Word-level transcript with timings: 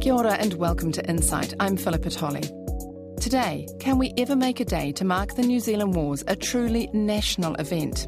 Kia 0.00 0.14
ora 0.14 0.32
and 0.32 0.54
welcome 0.54 0.90
to 0.92 1.06
Insight. 1.10 1.52
I'm 1.60 1.76
Philippa 1.76 2.08
Tolley. 2.08 2.40
Today, 3.20 3.68
can 3.80 3.98
we 3.98 4.14
ever 4.16 4.34
make 4.34 4.58
a 4.58 4.64
day 4.64 4.92
to 4.92 5.04
mark 5.04 5.34
the 5.34 5.42
New 5.42 5.60
Zealand 5.60 5.94
Wars 5.94 6.24
a 6.26 6.34
truly 6.34 6.88
national 6.94 7.54
event? 7.56 8.06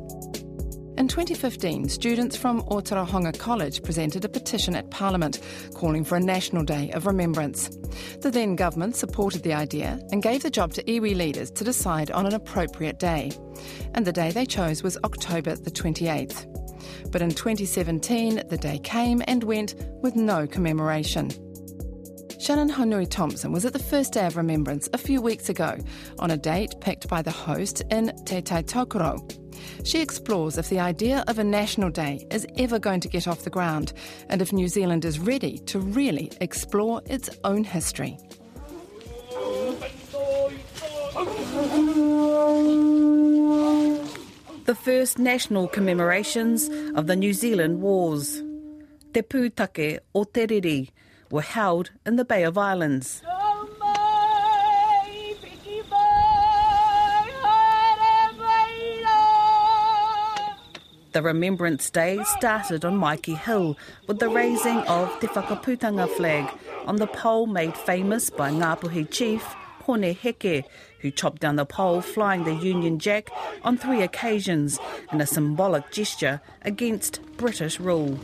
In 0.96 1.06
2015, 1.06 1.90
students 1.90 2.34
from 2.34 2.62
Otorohanga 2.62 3.38
College 3.38 3.82
presented 3.82 4.24
a 4.24 4.30
petition 4.30 4.74
at 4.74 4.90
Parliament 4.90 5.40
calling 5.74 6.02
for 6.02 6.16
a 6.16 6.20
National 6.20 6.64
Day 6.64 6.90
of 6.92 7.04
Remembrance. 7.04 7.68
The 8.22 8.30
then 8.30 8.56
government 8.56 8.96
supported 8.96 9.42
the 9.42 9.52
idea 9.52 10.00
and 10.12 10.22
gave 10.22 10.42
the 10.42 10.50
job 10.50 10.72
to 10.72 10.82
iwi 10.84 11.14
leaders 11.14 11.50
to 11.50 11.62
decide 11.62 12.10
on 12.10 12.24
an 12.24 12.32
appropriate 12.32 12.98
day. 12.98 13.32
And 13.92 14.06
the 14.06 14.14
day 14.14 14.30
they 14.30 14.46
chose 14.46 14.82
was 14.82 14.96
October 15.04 15.56
the 15.56 15.70
28th. 15.70 17.10
But 17.12 17.20
in 17.20 17.32
2017, 17.32 18.44
the 18.48 18.56
day 18.56 18.78
came 18.78 19.22
and 19.26 19.44
went 19.44 19.74
with 20.00 20.16
no 20.16 20.46
commemoration. 20.46 21.30
Shannon 22.42 22.70
Haunui 22.70 23.08
Thompson 23.08 23.52
was 23.52 23.64
at 23.64 23.72
the 23.72 23.78
first 23.78 24.14
day 24.14 24.26
of 24.26 24.36
remembrance 24.36 24.88
a 24.92 24.98
few 24.98 25.22
weeks 25.22 25.48
ago 25.48 25.78
on 26.18 26.32
a 26.32 26.36
date 26.36 26.74
picked 26.80 27.06
by 27.06 27.22
the 27.22 27.30
host 27.30 27.82
in 27.88 28.10
Te 28.24 28.42
Tai 28.42 28.64
Tokerau. 28.64 29.16
She 29.86 30.02
explores 30.02 30.58
if 30.58 30.68
the 30.68 30.80
idea 30.80 31.22
of 31.28 31.38
a 31.38 31.44
national 31.44 31.90
day 31.90 32.26
is 32.32 32.44
ever 32.58 32.80
going 32.80 32.98
to 32.98 33.08
get 33.08 33.28
off 33.28 33.44
the 33.44 33.50
ground 33.50 33.92
and 34.28 34.42
if 34.42 34.52
New 34.52 34.66
Zealand 34.66 35.04
is 35.04 35.20
ready 35.20 35.58
to 35.66 35.78
really 35.78 36.32
explore 36.40 37.00
its 37.06 37.30
own 37.44 37.62
history. 37.62 38.18
The 44.64 44.74
first 44.74 45.20
national 45.20 45.68
commemorations 45.68 46.68
of 46.96 47.06
the 47.06 47.14
New 47.14 47.34
Zealand 47.34 47.80
Wars. 47.80 48.42
Te 49.14 49.22
pūtake 49.22 50.00
o 50.12 50.24
Te 50.24 50.48
Riri 50.48 50.88
were 51.32 51.40
held 51.40 51.90
in 52.06 52.16
the 52.16 52.24
Bay 52.24 52.44
of 52.44 52.58
Islands. 52.58 53.22
The 61.12 61.22
Remembrance 61.22 61.90
Day 61.90 62.22
started 62.38 62.84
on 62.84 62.98
Maiki 62.98 63.36
Hill 63.36 63.76
with 64.06 64.18
the 64.18 64.28
raising 64.28 64.78
of 64.78 65.08
Te 65.20 65.26
Whakaputanga 65.26 66.08
flag 66.08 66.48
on 66.86 66.96
the 66.96 67.06
pole 67.06 67.46
made 67.46 67.76
famous 67.76 68.30
by 68.30 68.50
Ngāpuhi 68.50 69.10
chief 69.10 69.42
Hone 69.82 70.14
Heke, 70.14 70.64
who 71.00 71.10
chopped 71.10 71.40
down 71.40 71.56
the 71.56 71.66
pole 71.66 72.00
flying 72.00 72.44
the 72.44 72.54
Union 72.54 72.98
Jack 72.98 73.30
on 73.62 73.76
three 73.76 74.02
occasions 74.02 74.78
in 75.12 75.20
a 75.20 75.26
symbolic 75.26 75.90
gesture 75.90 76.40
against 76.62 77.20
British 77.36 77.80
rule. 77.80 78.18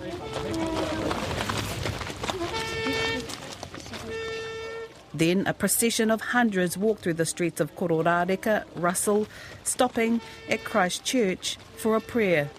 Then 5.19 5.48
a 5.48 5.52
procession 5.52 6.12
of 6.12 6.20
hundreds 6.20 6.78
walked 6.78 7.02
through 7.02 7.14
the 7.14 7.27
streets 7.27 7.61
of 7.61 7.74
Kororareka, 7.74 8.62
Russell, 8.77 9.27
stopping 9.64 10.20
at 10.48 10.62
Christ 10.62 11.02
Church 11.02 11.56
for 11.77 11.97
a 11.97 12.00
prayer. 12.00 12.50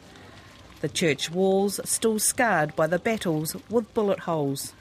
The 0.81 0.89
church 0.89 1.31
walls 1.31 1.79
still 1.85 2.19
scarred 2.19 2.75
by 2.75 2.87
the 2.87 2.99
battles 2.99 3.55
with 3.69 3.93
bullet 3.93 4.19
holes. 4.19 4.73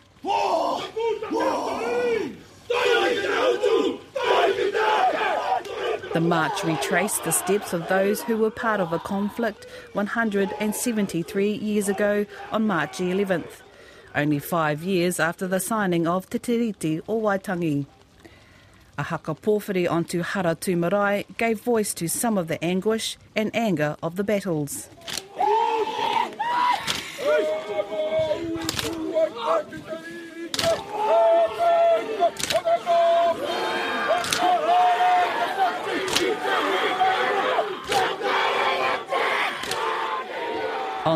The 6.15 6.21
march 6.21 6.65
retraced 6.65 7.23
the 7.23 7.31
steps 7.31 7.73
of 7.73 7.87
those 7.87 8.23
who 8.23 8.39
were 8.39 8.51
part 8.51 8.81
of 8.81 8.93
a 8.93 8.99
conflict 8.99 9.67
173 9.93 11.53
years 11.53 11.89
ago 11.89 12.27
on 12.51 12.67
March 12.67 12.99
11th 12.99 13.62
only 14.14 14.39
five 14.39 14.83
years 14.83 15.20
after 15.20 15.47
the 15.47 15.61
signing 15.61 16.06
of 16.06 16.28
Te 16.31 16.39
Tiriti 16.39 17.03
o 17.09 17.20
Waitangi. 17.20 17.87
A 18.97 19.03
haka 19.05 19.34
pōwhiri 19.34 19.89
onto 19.89 20.23
Haratu 20.23 20.77
Marae 20.77 21.25
gave 21.37 21.60
voice 21.60 21.94
to 21.94 22.09
some 22.09 22.37
of 22.37 22.49
the 22.49 22.62
anguish 22.65 23.16
and 23.37 23.55
anger 23.55 23.97
of 24.03 24.16
the 24.16 24.25
battles. 24.25 24.88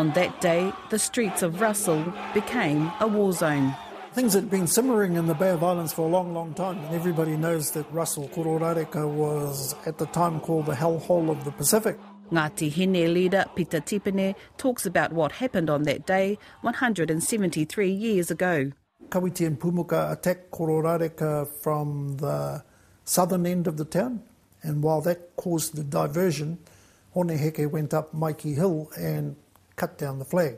On 0.03 0.11
that 0.15 0.41
day, 0.41 0.73
the 0.89 0.99
streets 0.99 1.43
of 1.43 1.61
Russell 1.61 2.03
became 2.33 2.91
a 2.99 3.07
war 3.07 3.31
zone. 3.31 3.73
Things 4.11 4.33
had 4.33 4.49
been 4.49 4.67
simmering 4.67 5.15
in 5.15 5.27
the 5.27 5.33
Bay 5.33 5.51
of 5.51 5.63
Islands 5.63 5.93
for 5.93 6.01
a 6.01 6.11
long, 6.11 6.33
long 6.33 6.53
time, 6.53 6.77
and 6.79 6.93
everybody 6.93 7.37
knows 7.37 7.71
that 7.71 7.89
Russell 7.89 8.27
Kororareka 8.27 9.07
was 9.07 9.73
at 9.85 9.99
the 9.99 10.07
time 10.07 10.41
called 10.41 10.65
the 10.65 10.73
hellhole 10.75 11.29
of 11.29 11.45
the 11.45 11.51
Pacific. 11.51 11.97
Ngāti 12.33 12.69
Hine 12.69 13.13
leader 13.13 13.45
Peter 13.55 13.79
Tipene 13.79 14.35
talks 14.57 14.85
about 14.85 15.13
what 15.13 15.31
happened 15.31 15.69
on 15.69 15.83
that 15.83 16.05
day 16.05 16.37
173 16.63 17.89
years 17.89 18.29
ago. 18.29 18.73
Kawiti 19.07 19.47
and 19.47 19.57
Pumuka 19.57 20.11
attacked 20.11 20.51
Kororareka 20.51 21.47
from 21.47 22.17
the 22.17 22.61
southern 23.05 23.45
end 23.45 23.67
of 23.67 23.77
the 23.77 23.85
town, 23.85 24.21
and 24.63 24.83
while 24.83 24.99
that 24.99 25.33
caused 25.37 25.77
the 25.77 25.83
diversion, 25.85 26.57
Hone 27.13 27.29
Heke 27.29 27.71
went 27.71 27.93
up 27.93 28.13
Maiki 28.13 28.55
Hill 28.55 28.89
and 28.97 29.37
cut 29.75 29.97
down 29.97 30.19
the 30.19 30.25
flag. 30.25 30.57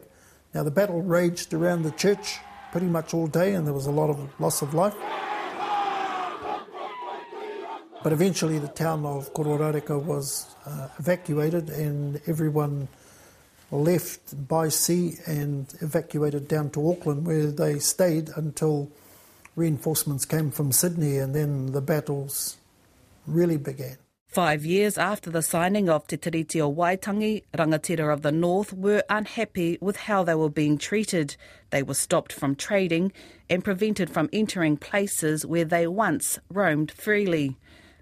Now, 0.53 0.63
the 0.63 0.71
battle 0.71 1.01
raged 1.01 1.53
around 1.53 1.83
the 1.83 1.91
church 1.91 2.37
pretty 2.71 2.87
much 2.87 3.13
all 3.13 3.27
day, 3.27 3.53
and 3.53 3.65
there 3.65 3.73
was 3.73 3.87
a 3.87 3.91
lot 3.91 4.09
of 4.09 4.17
loss 4.39 4.61
of 4.61 4.73
life. 4.73 4.95
But 8.03 8.13
eventually, 8.13 8.59
the 8.59 8.67
town 8.67 9.05
of 9.05 9.33
Kororareka 9.33 10.01
was 10.01 10.55
uh, 10.65 10.89
evacuated, 10.99 11.69
and 11.69 12.21
everyone 12.27 12.87
left 13.71 14.47
by 14.47 14.69
sea 14.69 15.15
and 15.25 15.73
evacuated 15.81 16.47
down 16.47 16.69
to 16.71 16.89
Auckland, 16.89 17.25
where 17.25 17.47
they 17.47 17.79
stayed 17.79 18.29
until 18.35 18.91
reinforcements 19.55 20.25
came 20.25 20.51
from 20.51 20.71
Sydney, 20.71 21.17
and 21.17 21.33
then 21.33 21.71
the 21.71 21.81
battles 21.81 22.57
really 23.25 23.57
began. 23.57 23.97
Five 24.35 24.66
years 24.66 24.97
after 24.97 25.29
the 25.29 25.41
signing 25.41 25.88
of 25.88 26.07
Te 26.07 26.18
Tiriti 26.18 26.59
o 26.59 26.69
Waitangi, 26.69 27.44
rangatira 27.53 28.12
of 28.12 28.22
the 28.22 28.34
North 28.34 28.73
were 28.73 29.01
unhappy 29.09 29.78
with 29.79 29.96
how 29.96 30.25
they 30.25 30.35
were 30.35 30.50
being 30.50 30.78
treated. 30.78 31.38
They 31.69 31.81
were 31.81 31.94
stopped 31.94 32.34
from 32.34 32.53
trading 32.53 33.13
and 33.50 33.63
prevented 33.63 34.09
from 34.09 34.28
entering 34.34 34.75
places 34.75 35.46
where 35.46 35.63
they 35.63 35.88
once 35.88 36.38
roamed 36.50 36.91
freely. 36.91 37.56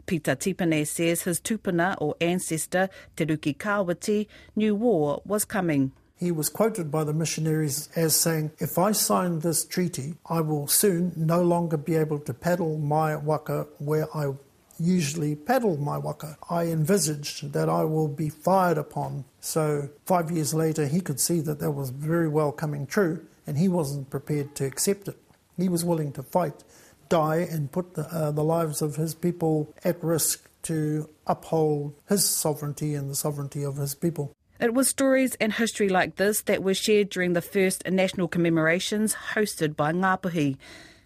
Peter 0.08 0.36
Tipene 0.36 0.88
says 0.88 1.22
his 1.22 1.40
tupuna 1.40 1.98
or 2.00 2.16
ancestor, 2.20 2.90
Te 3.16 3.28
Ruki 3.28 3.56
Kawiti, 3.56 4.26
knew 4.56 4.74
war 4.74 5.22
was 5.26 5.46
coming. 5.46 5.92
He 6.18 6.32
was 6.32 6.50
quoted 6.50 6.90
by 6.90 7.04
the 7.04 7.14
missionaries 7.14 7.90
as 7.96 8.16
saying, 8.16 8.54
If 8.58 8.80
I 8.80 8.94
sign 8.94 9.40
this 9.40 9.66
treaty, 9.66 10.16
I 10.26 10.42
will 10.42 10.68
soon 10.68 11.12
no 11.16 11.44
longer 11.44 11.78
be 11.78 11.96
able 11.96 12.18
to 12.20 12.34
paddle 12.34 12.80
my 12.80 13.18
waka 13.18 13.68
where 13.78 14.08
I 14.18 14.32
usually 14.79 15.35
paddle 15.35 15.78
my 15.78 15.97
waka. 15.97 16.38
I 16.50 16.66
envisaged 16.66 17.53
that 17.53 17.69
I 17.69 17.84
will 17.84 18.07
be 18.07 18.29
fired 18.29 18.78
upon. 18.78 19.25
So 19.39 19.89
five 20.06 20.31
years 20.31 20.53
later, 20.53 20.88
he 20.88 21.01
could 21.01 21.19
see 21.19 21.39
that 21.41 21.59
that 21.59 21.72
was 21.72 21.89
very 21.89 22.28
well 22.28 22.51
coming 22.51 22.85
true, 22.85 23.25
and 23.45 23.57
he 23.57 23.67
wasn't 23.67 24.09
prepared 24.09 24.56
to 24.56 24.66
accept 24.66 25.07
it. 25.07 25.17
He 25.57 25.69
was 25.69 25.85
willing 25.85 26.11
to 26.13 26.23
fight, 26.23 26.63
die, 27.09 27.47
and 27.50 27.72
put 27.72 27.94
the, 27.94 28.03
uh, 28.03 28.31
the 28.31 28.44
lives 28.44 28.81
of 28.81 28.95
his 28.95 29.13
people 29.13 29.73
at 29.84 30.03
risk 30.03 30.50
to 30.63 31.09
uphold 31.28 31.94
his 32.09 32.28
sovereignty 32.28 32.95
and 32.95 33.09
the 33.09 33.16
sovereignty 33.16 33.63
of 33.63 33.78
his 33.78 33.94
people. 33.95 34.34
It 34.59 34.73
was 34.73 34.88
stories 34.88 35.35
and 35.41 35.51
history 35.51 35.90
like 35.90 36.16
this 36.16 36.41
that 36.44 36.63
were 36.63 36.73
shared 36.73 37.09
during 37.09 37.34
the 37.34 37.41
first 37.41 37.90
national 37.90 38.29
commemorations 38.29 39.16
hosted 39.34 39.76
by 39.76 39.91
Ngāpuhi. 39.91 40.58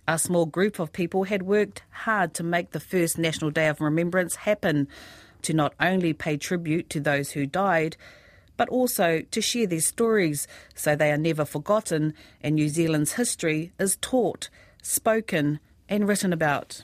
A 0.09 0.17
small 0.17 0.45
group 0.45 0.79
of 0.79 0.93
people 0.93 1.25
had 1.25 1.43
worked 1.43 1.81
hard 1.91 2.33
to 2.35 2.43
make 2.43 2.71
the 2.71 2.79
first 2.79 3.17
National 3.17 3.51
Day 3.51 3.67
of 3.67 3.81
Remembrance 3.81 4.35
happen, 4.35 4.87
to 5.41 5.53
not 5.53 5.73
only 5.81 6.13
pay 6.13 6.37
tribute 6.37 6.89
to 6.91 7.01
those 7.01 7.31
who 7.31 7.45
died, 7.45 7.97
but 8.55 8.69
also 8.69 9.21
to 9.31 9.41
share 9.41 9.67
their 9.67 9.81
stories 9.81 10.47
so 10.73 10.95
they 10.95 11.11
are 11.11 11.17
never 11.17 11.43
forgotten 11.43 12.13
and 12.41 12.55
New 12.55 12.69
Zealand's 12.69 13.13
history 13.13 13.73
is 13.79 13.97
taught, 13.97 14.49
spoken, 14.81 15.59
and 15.89 16.07
written 16.07 16.31
about. 16.31 16.83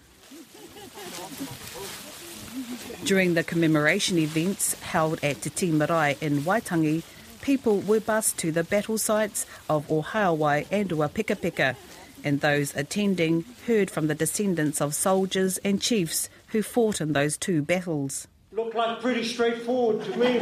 During 3.05 3.35
the 3.35 3.43
commemoration 3.43 4.17
events 4.17 4.79
held 4.81 5.23
at 5.23 5.41
Te 5.41 5.49
Tii 5.49 5.71
Marae 5.71 6.17
in 6.19 6.41
Waitangi, 6.41 7.03
people 7.41 7.79
were 7.79 7.99
bused 8.01 8.37
to 8.39 8.51
the 8.51 8.63
battle 8.63 8.97
sites 8.97 9.45
of 9.69 9.87
Ōhaeawai 9.87 10.67
and 10.71 10.89
Ruapekapeka 10.89 11.75
and 12.23 12.41
those 12.41 12.75
attending 12.75 13.45
heard 13.67 13.89
from 13.89 14.07
the 14.07 14.15
descendants 14.15 14.81
of 14.81 14.93
soldiers 14.95 15.57
and 15.59 15.81
chiefs 15.81 16.29
who 16.47 16.61
fought 16.61 17.01
in 17.01 17.13
those 17.13 17.37
two 17.37 17.61
battles. 17.61 18.27
Looked 18.51 18.75
like 18.75 19.01
pretty 19.01 19.23
straightforward 19.23 20.03
to 20.05 20.17
me. 20.17 20.39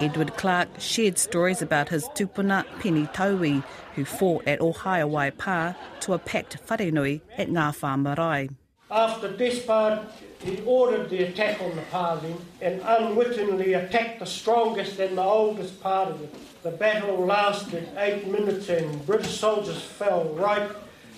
Edward 0.00 0.36
Clark 0.36 0.68
shared 0.78 1.16
stories 1.16 1.62
about 1.62 1.88
his 1.88 2.04
tupuna 2.08 2.64
Pene 2.80 3.06
Taui, 3.08 3.62
who 3.94 4.04
fought 4.04 4.46
at 4.48 4.58
Ōhaeawai 4.58 5.32
Pā 5.32 5.76
to 6.00 6.12
a 6.12 6.18
packed 6.18 6.58
wharenui 6.66 7.20
at 7.38 7.48
Ngā 7.48 8.02
Marae. 8.02 8.50
After 8.92 9.28
this 9.28 9.60
Despard, 9.60 10.00
he 10.44 10.60
ordered 10.66 11.08
the 11.08 11.22
attack 11.22 11.62
on 11.62 11.74
the 11.74 11.82
Pāling 11.90 12.38
and 12.60 12.82
unwittingly 12.84 13.72
attacked 13.72 14.18
the 14.18 14.26
strongest 14.26 14.98
and 14.98 15.16
the 15.16 15.22
oldest 15.22 15.80
part 15.82 16.10
of 16.10 16.22
it. 16.22 16.62
The 16.62 16.72
battle 16.72 17.24
lasted 17.24 17.88
eight 17.96 18.26
minutes 18.26 18.68
and 18.68 19.06
British 19.06 19.40
soldiers 19.40 19.80
fell 19.80 20.24
right, 20.34 20.70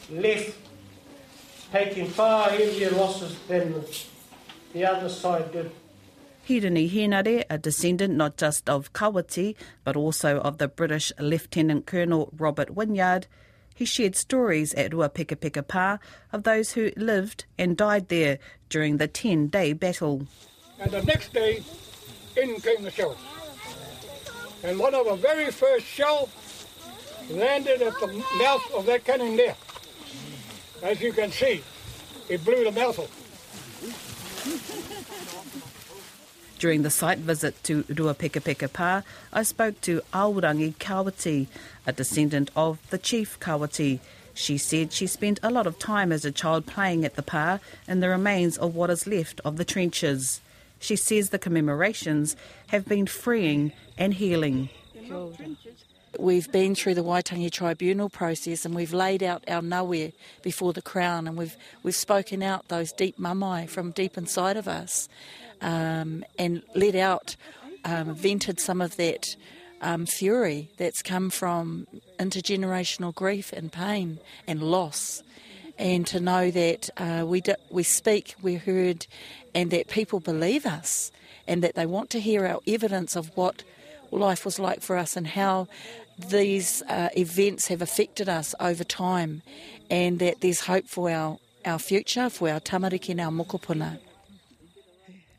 left, 0.09 0.56
taking 1.73 2.06
far 2.06 2.50
heavier 2.50 2.91
losses 2.91 3.37
than 3.49 3.85
the 4.73 4.85
other 4.87 5.09
side 5.09 5.50
did. 5.50 5.73
Hirini 6.49 6.88
Henare, 6.88 7.43
a 7.50 7.59
descendant 7.59 8.15
not 8.15 8.37
just 8.37 8.71
of 8.71 8.93
Kawiti, 8.93 9.56
but 9.82 9.97
also 9.97 10.38
of 10.38 10.59
the 10.59 10.69
British 10.69 11.12
Lieutenant 11.19 11.87
Colonel 11.87 12.32
Robert 12.37 12.71
Wynyard, 12.71 13.26
he 13.75 13.85
shared 13.85 14.17
stories 14.17 14.73
at 14.75 14.93
Ruapekapeka 14.93 15.65
Pā 15.65 15.99
of 16.32 16.44
those 16.44 16.73
who 16.73 16.93
lived 16.97 17.44
and 17.59 17.76
died 17.76 18.09
there 18.09 18.38
during 18.69 18.97
the 18.97 19.09
10 19.09 19.49
day 19.49 19.73
battle. 19.73 20.26
And 20.79 20.91
the 20.91 21.03
next 21.03 21.32
day, 21.32 21.62
in 22.37 22.61
came 22.61 22.82
the 22.82 22.91
shells. 22.91 23.19
And 24.62 24.79
one 24.79 24.94
of 24.94 25.06
the 25.06 25.17
very 25.17 25.50
first 25.50 25.87
shells 25.87 26.31
landed 27.31 27.82
at 27.82 27.99
the 28.00 28.25
mouth 28.38 28.73
of 28.75 28.87
that 28.87 29.05
cannon 29.05 29.37
there. 29.37 29.56
As 30.82 31.00
you 31.00 31.12
can 31.12 31.31
see, 31.31 31.62
it 32.29 32.44
blew 32.44 32.65
the 32.65 32.73
mouth 32.73 32.99
off. 32.99 33.25
During 36.58 36.82
the 36.82 36.90
site 36.90 37.18
visit 37.18 37.62
to 37.64 37.82
Ruapekapeka 37.84 38.68
Pā, 38.68 39.02
I 39.32 39.42
spoke 39.42 39.80
to 39.82 40.00
Aorangi 40.12 40.74
Kawiti, 40.76 41.48
a 41.86 41.92
descendant 41.92 42.50
of 42.54 42.78
the 42.90 42.98
chief 42.98 43.38
Kawiti. 43.40 43.98
She 44.34 44.58
said 44.58 44.92
she 44.92 45.06
spent 45.06 45.40
a 45.42 45.50
lot 45.50 45.66
of 45.66 45.78
time 45.78 46.10
as 46.12 46.24
a 46.24 46.32
child 46.32 46.66
playing 46.66 47.04
at 47.04 47.14
the 47.14 47.22
pā 47.22 47.60
in 47.86 48.00
the 48.00 48.08
remains 48.08 48.56
of 48.58 48.74
what 48.74 48.90
is 48.90 49.06
left 49.06 49.40
of 49.44 49.56
the 49.56 49.64
trenches. 49.64 50.40
She 50.80 50.96
says 50.96 51.30
the 51.30 51.38
commemorations 51.38 52.36
have 52.68 52.86
been 52.86 53.06
freeing 53.06 53.72
and 53.96 54.14
healing. 54.14 54.70
We've 56.18 56.50
been 56.50 56.74
through 56.74 56.94
the 56.94 57.04
Waitangi 57.04 57.50
Tribunal 57.50 58.08
process 58.08 58.64
and 58.64 58.74
we've 58.74 58.92
laid 58.92 59.22
out 59.22 59.44
our 59.48 59.62
nawe 59.62 60.12
before 60.42 60.72
the 60.72 60.82
Crown 60.82 61.26
and 61.26 61.36
we've, 61.36 61.56
we've 61.82 61.94
spoken 61.94 62.42
out 62.42 62.68
those 62.68 62.92
deep 62.92 63.18
mamai 63.18 63.68
from 63.68 63.90
deep 63.90 64.16
inside 64.16 64.56
of 64.56 64.68
us 64.68 65.08
um, 65.60 66.24
and 66.38 66.62
let 66.74 66.94
out, 66.94 67.36
um, 67.84 68.14
vented 68.14 68.60
some 68.60 68.80
of 68.80 68.96
that 68.96 69.36
um, 69.80 70.06
fury 70.06 70.70
that's 70.78 71.02
come 71.02 71.30
from 71.30 71.86
intergenerational 72.18 73.14
grief 73.14 73.52
and 73.52 73.70
pain 73.70 74.18
and 74.46 74.62
loss. 74.62 75.22
And 75.78 76.06
to 76.06 76.20
know 76.20 76.50
that 76.50 76.90
uh, 76.96 77.24
we, 77.26 77.40
do, 77.40 77.54
we 77.70 77.82
speak, 77.82 78.36
we're 78.40 78.58
heard, 78.58 79.06
and 79.54 79.70
that 79.72 79.88
people 79.88 80.20
believe 80.20 80.66
us, 80.66 81.10
and 81.48 81.62
that 81.62 81.74
they 81.74 81.84
want 81.84 82.10
to 82.10 82.20
hear 82.20 82.46
our 82.46 82.60
evidence 82.66 83.16
of 83.16 83.36
what 83.36 83.64
life 84.10 84.44
was 84.44 84.58
like 84.58 84.80
for 84.80 84.96
us 84.96 85.16
and 85.16 85.26
how 85.26 85.66
these 86.16 86.80
uh, 86.82 87.08
events 87.16 87.66
have 87.66 87.82
affected 87.82 88.28
us 88.28 88.54
over 88.60 88.84
time, 88.84 89.42
and 89.90 90.20
that 90.20 90.40
there's 90.40 90.60
hope 90.60 90.86
for 90.86 91.10
our, 91.10 91.38
our 91.64 91.80
future, 91.80 92.30
for 92.30 92.48
our 92.48 92.60
tamariki 92.60 93.10
and 93.10 93.20
our 93.20 93.32
mokopuna. 93.32 93.98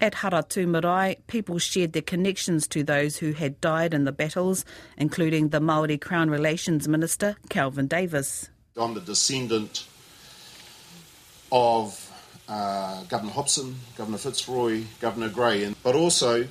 At 0.02 0.16
Haratu 0.16 0.68
Marae, 0.68 1.18
people 1.28 1.58
shared 1.58 1.94
their 1.94 2.02
connections 2.02 2.68
to 2.68 2.84
those 2.84 3.18
who 3.18 3.32
had 3.32 3.62
died 3.62 3.94
in 3.94 4.04
the 4.04 4.12
battles, 4.12 4.66
including 4.98 5.50
the 5.50 5.62
Māori 5.62 6.00
Crown 6.00 6.30
Relations 6.30 6.88
Minister, 6.88 7.38
Kelvin 7.50 7.88
Davis. 7.88 8.50
I'm 8.76 8.94
the 8.94 9.00
descendant 9.00 9.88
of 11.50 12.12
uh, 12.50 13.04
Governor 13.04 13.32
Hobson, 13.32 13.76
Governor 13.98 14.18
Fitzroy, 14.18 14.84
Governor 15.00 15.30
Grey, 15.30 15.64
and, 15.64 15.76
but 15.82 15.96
also 15.96 16.46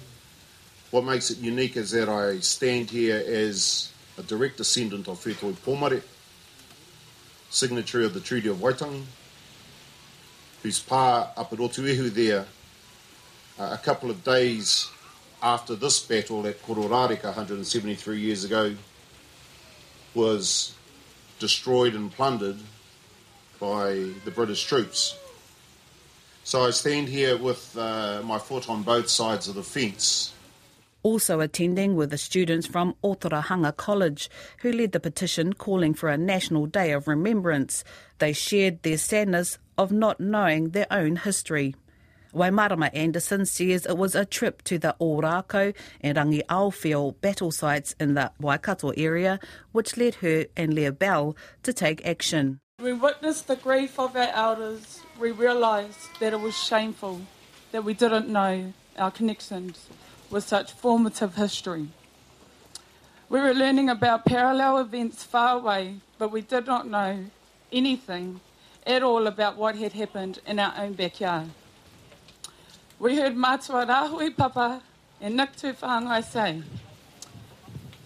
what 0.90 1.04
makes 1.04 1.30
it 1.30 1.38
unique 1.38 1.76
is 1.76 1.90
that 1.90 2.08
I 2.08 2.38
stand 2.38 2.88
here 2.90 3.22
as 3.26 3.92
a 4.16 4.22
direct 4.22 4.56
descendant 4.56 5.06
of 5.06 5.22
Whetoi 5.22 5.52
Pomare, 5.52 6.02
signatory 7.50 8.06
of 8.06 8.14
the 8.14 8.20
Treaty 8.20 8.48
of 8.48 8.56
Waitangi, 8.56 9.02
whose 10.62 10.82
pā 10.82 11.28
up 11.36 11.52
at 11.52 11.58
Otuihu 11.58 12.08
there 12.08 12.46
a 13.58 13.78
couple 13.78 14.10
of 14.10 14.24
days 14.24 14.90
after 15.42 15.74
this 15.74 16.00
battle 16.00 16.46
at 16.46 16.60
Kororareka 16.62 17.24
173 17.24 18.18
years 18.18 18.44
ago 18.44 18.74
was 20.14 20.74
destroyed 21.38 21.94
and 21.94 22.10
plundered 22.10 22.56
by 23.60 24.10
the 24.24 24.30
British 24.34 24.64
troops. 24.64 25.18
So 26.44 26.64
I 26.64 26.70
stand 26.70 27.08
here 27.08 27.36
with 27.36 27.76
uh, 27.76 28.22
my 28.24 28.38
foot 28.38 28.68
on 28.68 28.82
both 28.82 29.08
sides 29.08 29.48
of 29.48 29.54
the 29.54 29.62
fence. 29.62 30.32
Also 31.02 31.40
attending 31.40 31.96
were 31.96 32.06
the 32.06 32.18
students 32.18 32.66
from 32.66 32.94
Otorohanga 33.04 33.76
College, 33.76 34.30
who 34.58 34.72
led 34.72 34.92
the 34.92 35.00
petition 35.00 35.52
calling 35.52 35.92
for 35.92 36.08
a 36.08 36.16
National 36.16 36.66
Day 36.66 36.92
of 36.92 37.06
Remembrance. 37.06 37.84
They 38.18 38.32
shared 38.32 38.82
their 38.82 38.96
sadness 38.96 39.58
of 39.76 39.92
not 39.92 40.18
knowing 40.18 40.70
their 40.70 40.86
own 40.90 41.16
history. 41.16 41.74
Waimarama 42.34 42.90
Anderson 42.92 43.46
says 43.46 43.86
it 43.86 43.96
was 43.96 44.14
a 44.14 44.24
trip 44.24 44.62
to 44.62 44.78
the 44.78 44.96
Ōrākau 45.00 45.74
and 46.00 46.18
Rangiaowhia 46.18 47.20
battle 47.20 47.52
sites 47.52 47.94
in 48.00 48.14
the 48.14 48.32
Waikato 48.40 48.90
area 48.96 49.38
which 49.72 49.96
led 49.96 50.16
her 50.16 50.46
and 50.56 50.74
Leah 50.74 50.92
Bell 50.92 51.36
to 51.62 51.72
take 51.72 52.04
action. 52.04 52.60
We 52.80 52.92
witnessed 52.92 53.46
the 53.46 53.56
grief 53.56 54.00
of 54.00 54.16
our 54.16 54.32
elders. 54.34 55.00
We 55.20 55.30
realised 55.30 56.08
that 56.18 56.32
it 56.32 56.40
was 56.40 56.58
shameful 56.58 57.20
that 57.70 57.84
we 57.84 57.94
didn't 57.94 58.28
know 58.28 58.72
our 58.98 59.12
connections 59.12 59.86
with 60.28 60.44
such 60.44 60.72
formative 60.72 61.36
history. 61.36 61.88
We 63.28 63.40
were 63.40 63.54
learning 63.54 63.88
about 63.88 64.24
parallel 64.24 64.78
events 64.78 65.22
far 65.22 65.56
away, 65.56 65.96
but 66.18 66.32
we 66.32 66.40
did 66.42 66.66
not 66.66 66.88
know 66.88 67.26
anything 67.72 68.40
at 68.86 69.02
all 69.02 69.26
about 69.26 69.56
what 69.56 69.76
had 69.76 69.92
happened 69.92 70.40
in 70.46 70.58
our 70.58 70.74
own 70.76 70.94
backyard. 70.94 71.50
We 72.98 73.16
heard 73.16 73.36
Matua 73.36 73.86
Papa 74.36 74.82
and 75.20 75.36
Nick 75.36 75.56
Tufāngai 75.56 76.24
say 76.24 76.62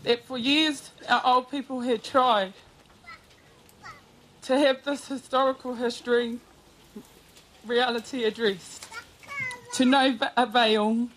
that 0.05 0.27
for 0.27 0.39
years 0.39 0.91
our 1.09 1.21
old 1.25 1.51
people 1.51 1.81
had 1.81 2.03
tried 2.03 2.55
to 4.43 4.59
have 4.59 4.83
this 4.85 5.09
historical 5.09 5.75
history 5.75 6.39
reality 7.67 8.25
addressed. 8.25 8.87
To 9.75 9.85
no 9.85 10.19
avail, 10.37 11.09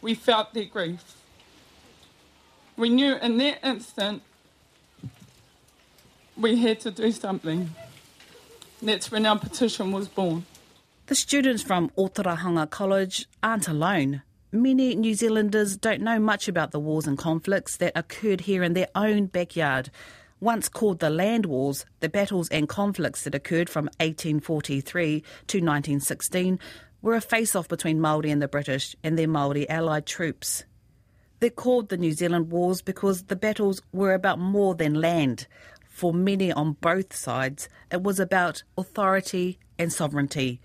we 0.00 0.14
felt 0.14 0.52
their 0.52 0.64
grief. 0.64 1.14
We 2.76 2.88
knew 2.88 3.14
in 3.14 3.38
that 3.38 3.64
instant 3.64 4.22
we 6.36 6.56
had 6.56 6.80
to 6.80 6.90
do 6.90 7.12
something. 7.12 7.70
That's 8.82 9.12
when 9.12 9.26
our 9.26 9.38
petition 9.38 9.92
was 9.92 10.08
born. 10.08 10.44
The 11.06 11.16
students 11.16 11.64
from 11.64 11.90
Otorohanga 11.98 12.70
College 12.70 13.26
aren't 13.42 13.66
alone. 13.66 14.22
Many 14.52 14.94
New 14.94 15.14
Zealanders 15.14 15.76
don't 15.76 16.00
know 16.00 16.20
much 16.20 16.46
about 16.46 16.70
the 16.70 16.78
wars 16.78 17.08
and 17.08 17.18
conflicts 17.18 17.76
that 17.78 17.92
occurred 17.96 18.42
here 18.42 18.62
in 18.62 18.74
their 18.74 18.86
own 18.94 19.26
backyard. 19.26 19.90
Once 20.38 20.68
called 20.68 21.00
the 21.00 21.10
Land 21.10 21.46
Wars, 21.46 21.84
the 21.98 22.08
battles 22.08 22.48
and 22.50 22.68
conflicts 22.68 23.24
that 23.24 23.34
occurred 23.34 23.68
from 23.68 23.86
1843 23.98 25.20
to 25.48 25.58
1916 25.58 26.60
were 27.02 27.14
a 27.14 27.20
face-off 27.20 27.66
between 27.66 27.98
Māori 27.98 28.30
and 28.30 28.40
the 28.40 28.46
British 28.46 28.94
and 29.02 29.18
their 29.18 29.26
Māori 29.26 29.66
allied 29.68 30.06
troops. 30.06 30.62
They're 31.40 31.50
called 31.50 31.88
the 31.88 31.96
New 31.96 32.12
Zealand 32.12 32.52
Wars 32.52 32.80
because 32.80 33.24
the 33.24 33.36
battles 33.36 33.82
were 33.92 34.14
about 34.14 34.38
more 34.38 34.76
than 34.76 34.94
land. 34.94 35.48
For 35.88 36.14
many 36.14 36.52
on 36.52 36.74
both 36.74 37.12
sides, 37.14 37.68
it 37.90 38.04
was 38.04 38.20
about 38.20 38.62
authority 38.78 39.58
and 39.80 39.92
sovereignty. 39.92 40.60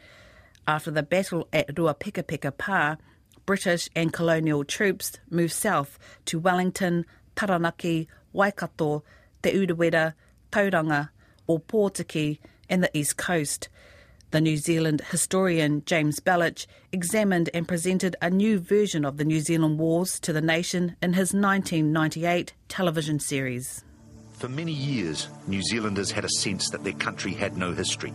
After 0.67 0.91
the 0.91 1.01
battle 1.01 1.47
at 1.53 1.73
Ruapekapeka 1.75 2.51
Pā, 2.51 2.97
British 3.45 3.87
and 3.95 4.11
colonial 4.11 4.65
troops 4.65 5.13
moved 5.29 5.53
south 5.53 5.97
to 6.25 6.39
Wellington, 6.39 7.05
Taranaki, 7.37 8.09
Waikato, 8.33 9.05
Te 9.41 9.53
Urewera, 9.53 10.13
Tauranga, 10.51 11.09
Ōpōtiki 11.47 12.39
and 12.69 12.83
the 12.83 12.97
east 12.97 13.15
coast. 13.15 13.69
The 14.31 14.41
New 14.41 14.57
Zealand 14.57 15.03
historian 15.09 15.83
James 15.85 16.19
Belich 16.19 16.67
examined 16.91 17.49
and 17.53 17.65
presented 17.65 18.17
a 18.21 18.29
new 18.29 18.59
version 18.59 19.05
of 19.05 19.15
the 19.15 19.23
New 19.23 19.39
Zealand 19.39 19.79
Wars 19.79 20.19
to 20.19 20.33
the 20.33 20.41
nation 20.41 20.97
in 21.01 21.13
his 21.13 21.33
1998 21.33 22.53
television 22.67 23.21
series. 23.21 23.85
For 24.33 24.49
many 24.49 24.73
years, 24.73 25.29
New 25.47 25.63
Zealanders 25.63 26.11
had 26.11 26.25
a 26.25 26.29
sense 26.29 26.69
that 26.71 26.83
their 26.83 26.91
country 26.91 27.31
had 27.31 27.55
no 27.55 27.71
history. 27.71 28.11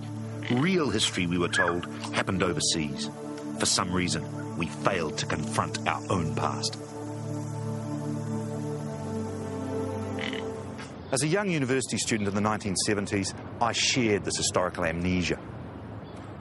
Real 0.50 0.90
history, 0.90 1.26
we 1.26 1.38
were 1.38 1.48
told, 1.48 1.86
happened 2.12 2.42
overseas. 2.42 3.08
For 3.58 3.66
some 3.66 3.92
reason, 3.92 4.56
we 4.56 4.66
failed 4.66 5.16
to 5.18 5.26
confront 5.26 5.86
our 5.86 6.02
own 6.10 6.34
past. 6.34 6.76
As 11.12 11.22
a 11.22 11.28
young 11.28 11.48
university 11.48 11.96
student 11.96 12.28
in 12.28 12.34
the 12.34 12.40
1970s, 12.40 13.34
I 13.60 13.72
shared 13.72 14.24
this 14.24 14.36
historical 14.36 14.84
amnesia. 14.84 15.38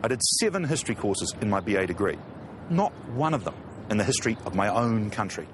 I 0.04 0.08
did 0.08 0.24
seven 0.24 0.64
history 0.64 0.96
courses 0.96 1.36
in 1.42 1.50
my 1.50 1.60
BA 1.60 1.88
degree, 1.88 2.18
not 2.70 2.92
one 3.10 3.34
of 3.34 3.44
them 3.44 3.56
in 3.90 3.98
the 3.98 4.04
history 4.04 4.38
of 4.46 4.56
my 4.56 4.70
own 4.70 5.10
country. 5.12 5.48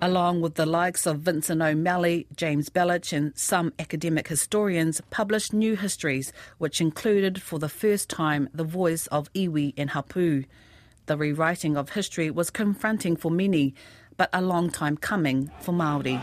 Along 0.00 0.40
with 0.40 0.54
the 0.54 0.64
likes 0.64 1.06
of 1.06 1.20
Vincent 1.20 1.60
O'Malley, 1.60 2.28
James 2.36 2.68
Belich, 2.68 3.12
and 3.12 3.36
some 3.36 3.72
academic 3.80 4.28
historians, 4.28 5.00
published 5.10 5.52
new 5.52 5.74
histories, 5.74 6.32
which 6.58 6.80
included 6.80 7.42
for 7.42 7.58
the 7.58 7.68
first 7.68 8.08
time 8.08 8.48
the 8.54 8.62
voice 8.62 9.08
of 9.08 9.32
iwi 9.32 9.74
and 9.76 9.90
hapu. 9.90 10.44
The 11.06 11.16
rewriting 11.16 11.76
of 11.76 11.90
history 11.90 12.30
was 12.30 12.48
confronting 12.48 13.16
for 13.16 13.32
many, 13.32 13.74
but 14.16 14.30
a 14.32 14.40
long 14.40 14.70
time 14.70 14.96
coming 14.96 15.50
for 15.62 15.72
Maori. 15.72 16.20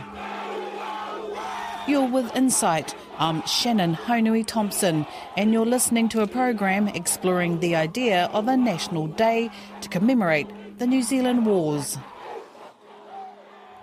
You're 1.85 2.07
with 2.07 2.33
Insight. 2.33 2.95
I'm 3.19 3.45
Shannon 3.45 3.95
Haunui 3.95 4.47
Thompson, 4.47 5.05
and 5.35 5.51
you're 5.51 5.65
listening 5.65 6.07
to 6.09 6.21
a 6.21 6.27
program 6.27 6.87
exploring 6.87 7.59
the 7.59 7.75
idea 7.75 8.29
of 8.31 8.47
a 8.47 8.55
national 8.55 9.07
day 9.07 9.49
to 9.81 9.89
commemorate 9.89 10.47
the 10.79 10.87
New 10.87 11.01
Zealand 11.01 11.45
Wars. 11.45 11.97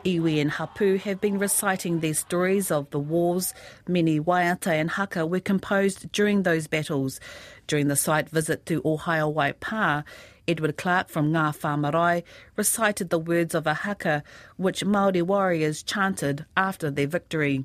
Iwi 0.04 0.40
and 0.40 0.50
Hapu 0.50 0.98
have 0.98 1.20
been 1.20 1.38
reciting 1.38 2.00
their 2.00 2.14
stories 2.14 2.72
of 2.72 2.90
the 2.90 2.98
wars. 2.98 3.54
Many 3.86 4.18
waiata 4.18 4.72
and 4.72 4.90
haka 4.90 5.24
were 5.24 5.40
composed 5.40 6.10
during 6.10 6.42
those 6.42 6.66
battles. 6.66 7.20
During 7.68 7.86
the 7.86 7.94
site 7.94 8.28
visit 8.28 8.66
to 8.66 8.82
Ōhaeawai 8.82 9.54
Pā, 9.54 10.02
Edward 10.48 10.76
Clark 10.76 11.08
from 11.08 11.32
Ngāwhā 11.32 11.78
Marae 11.78 12.24
recited 12.56 13.10
the 13.10 13.18
words 13.18 13.54
of 13.54 13.66
a 13.66 13.74
haka 13.74 14.24
which 14.56 14.84
Māori 14.84 15.22
warriors 15.22 15.84
chanted 15.84 16.46
after 16.56 16.90
their 16.90 17.06
victory. 17.06 17.64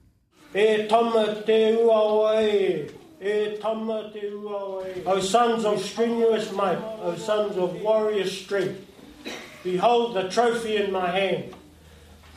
E 0.54 0.88
tama 0.88 1.42
te 1.44 1.74
ua 1.74 2.40
e 2.40 3.58
tama 3.60 4.12
te 4.14 4.28
ua. 4.28 4.86
O 5.08 5.20
sons 5.20 5.66
of 5.66 5.84
strenuous 5.84 6.52
might, 6.52 6.78
O 7.02 7.16
sons 7.18 7.58
of 7.58 7.82
warrior 7.82 8.28
strength, 8.28 8.86
behold 9.64 10.16
the 10.16 10.30
trophy 10.30 10.78
in 10.78 10.92
my 10.92 11.10
hand, 11.10 11.56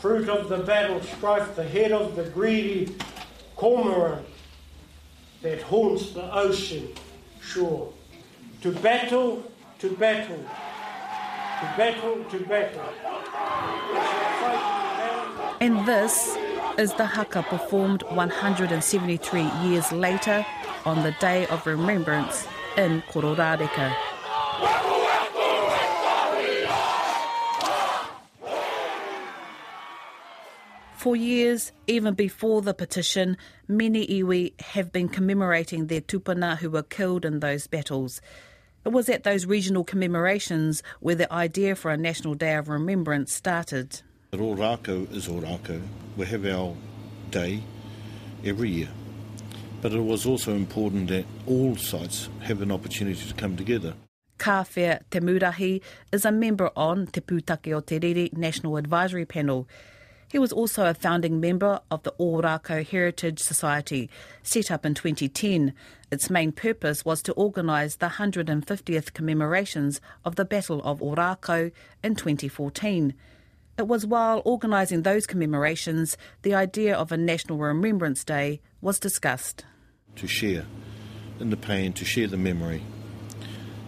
fruit 0.00 0.30
of 0.30 0.48
the 0.48 0.58
battle 0.58 1.00
strife, 1.02 1.54
the 1.56 1.62
head 1.62 1.92
of 1.92 2.16
the 2.16 2.24
greedy 2.24 2.96
cormorant 3.56 4.26
that 5.42 5.60
haunts 5.62 6.12
the 6.12 6.34
ocean 6.34 6.88
shore. 7.42 7.92
To 8.62 8.72
battle, 8.72 9.42
to 9.78 9.90
battle, 9.96 10.38
to 10.38 11.74
battle, 11.76 12.24
to 12.30 12.38
battle. 12.46 12.82
And 15.60 15.86
this 15.86 16.34
is 16.78 16.94
the 16.94 17.04
haka 17.04 17.42
performed 17.42 18.02
173 18.04 19.42
years 19.62 19.92
later 19.92 20.46
on 20.86 21.02
the 21.02 21.14
Day 21.20 21.46
of 21.48 21.66
Remembrance 21.66 22.46
in 22.78 23.02
Kororareka. 23.02 23.94
For 31.00 31.16
years, 31.16 31.72
even 31.86 32.12
before 32.12 32.60
the 32.60 32.74
petition, 32.74 33.38
many 33.66 34.06
iwi 34.06 34.60
have 34.60 34.92
been 34.92 35.08
commemorating 35.08 35.86
their 35.86 36.02
tupuna 36.02 36.58
who 36.58 36.68
were 36.68 36.82
killed 36.82 37.24
in 37.24 37.40
those 37.40 37.66
battles. 37.66 38.20
It 38.84 38.90
was 38.90 39.08
at 39.08 39.24
those 39.24 39.46
regional 39.46 39.82
commemorations 39.82 40.82
where 41.00 41.14
the 41.14 41.32
idea 41.32 41.74
for 41.74 41.90
a 41.90 41.96
National 41.96 42.34
Day 42.34 42.54
of 42.54 42.68
Remembrance 42.68 43.32
started. 43.32 44.02
Ōrākau 44.34 45.10
is 45.10 45.26
Ōrākau. 45.26 45.80
We 46.18 46.26
have 46.26 46.44
our 46.44 46.76
day 47.30 47.62
every 48.44 48.68
year. 48.68 48.90
But 49.80 49.94
it 49.94 50.04
was 50.04 50.26
also 50.26 50.54
important 50.54 51.08
that 51.08 51.24
all 51.46 51.76
sites 51.76 52.28
have 52.42 52.60
an 52.60 52.70
opportunity 52.70 53.26
to 53.26 53.32
come 53.32 53.56
together. 53.56 53.94
Kawhia 54.38 55.00
Te 55.10 55.20
Murahi 55.20 55.80
is 56.12 56.26
a 56.26 56.30
member 56.30 56.70
on 56.76 57.06
Te 57.06 57.22
Pūtake 57.22 57.74
o 57.74 57.80
Te 57.80 57.98
Riri 57.98 58.36
National 58.36 58.76
Advisory 58.76 59.24
Panel. 59.24 59.66
He 60.30 60.38
was 60.38 60.52
also 60.52 60.86
a 60.86 60.94
founding 60.94 61.40
member 61.40 61.80
of 61.90 62.04
the 62.04 62.12
Ōrākau 62.20 62.86
Heritage 62.86 63.40
Society, 63.40 64.08
set 64.44 64.70
up 64.70 64.86
in 64.86 64.94
2010. 64.94 65.74
Its 66.12 66.30
main 66.30 66.52
purpose 66.52 67.04
was 67.04 67.20
to 67.22 67.32
organise 67.32 67.96
the 67.96 68.10
150th 68.10 69.12
commemorations 69.12 70.00
of 70.24 70.36
the 70.36 70.44
Battle 70.44 70.80
of 70.84 71.00
Ōrākau 71.00 71.72
in 72.04 72.14
2014. 72.14 73.12
It 73.76 73.88
was 73.88 74.06
while 74.06 74.40
organising 74.44 75.02
those 75.02 75.26
commemorations 75.26 76.16
the 76.42 76.54
idea 76.54 76.96
of 76.96 77.10
a 77.10 77.16
National 77.16 77.58
Remembrance 77.58 78.22
Day 78.22 78.60
was 78.80 79.00
discussed. 79.00 79.64
To 80.16 80.28
share 80.28 80.64
in 81.40 81.50
the 81.50 81.56
pain, 81.56 81.92
to 81.94 82.04
share 82.04 82.28
the 82.28 82.36
memory, 82.36 82.82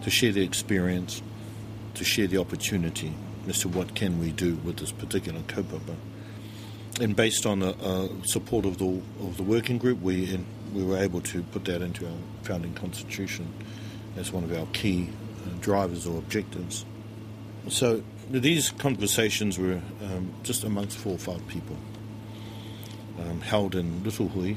to 0.01 0.09
share 0.09 0.33
the 0.33 0.43
experience, 0.43 1.21
to 1.93 2.03
share 2.03 2.27
the 2.27 2.39
opportunity 2.39 3.13
as 3.47 3.59
to 3.59 3.69
what 3.69 3.95
can 3.95 4.19
we 4.19 4.31
do 4.31 4.55
with 4.55 4.77
this 4.77 4.91
particular 4.91 5.39
kaupapa. 5.41 5.95
And 7.01 7.15
based 7.15 7.45
on 7.45 7.59
the 7.59 7.75
uh, 7.77 8.07
support 8.23 8.65
of 8.65 8.77
the 8.77 9.01
of 9.19 9.37
the 9.37 9.43
working 9.43 9.79
group, 9.79 10.01
we 10.01 10.25
in, 10.31 10.45
we 10.73 10.83
were 10.83 10.97
able 10.97 11.21
to 11.21 11.41
put 11.43 11.65
that 11.65 11.81
into 11.81 12.05
our 12.05 12.17
founding 12.43 12.73
constitution 12.75 13.51
as 14.15 14.31
one 14.31 14.43
of 14.43 14.53
our 14.55 14.67
key 14.73 15.09
uh, 15.45 15.49
drivers 15.59 16.05
or 16.05 16.19
objectives. 16.19 16.85
So 17.67 18.03
these 18.29 18.71
conversations 18.71 19.57
were 19.57 19.81
um, 20.03 20.33
just 20.43 20.63
amongst 20.63 20.97
four 20.97 21.13
or 21.13 21.17
five 21.17 21.47
people, 21.47 21.77
um, 23.19 23.41
held 23.41 23.73
in 23.73 24.03
Little 24.03 24.27
Hui. 24.27 24.55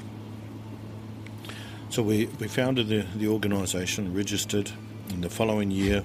So 1.89 2.03
we, 2.03 2.27
we 2.39 2.49
founded 2.49 2.89
the, 2.89 3.07
the 3.17 3.29
organisation, 3.29 4.13
registered 4.13 4.71
in 5.09 5.21
the 5.21 5.31
following 5.31 5.71
year, 5.71 6.03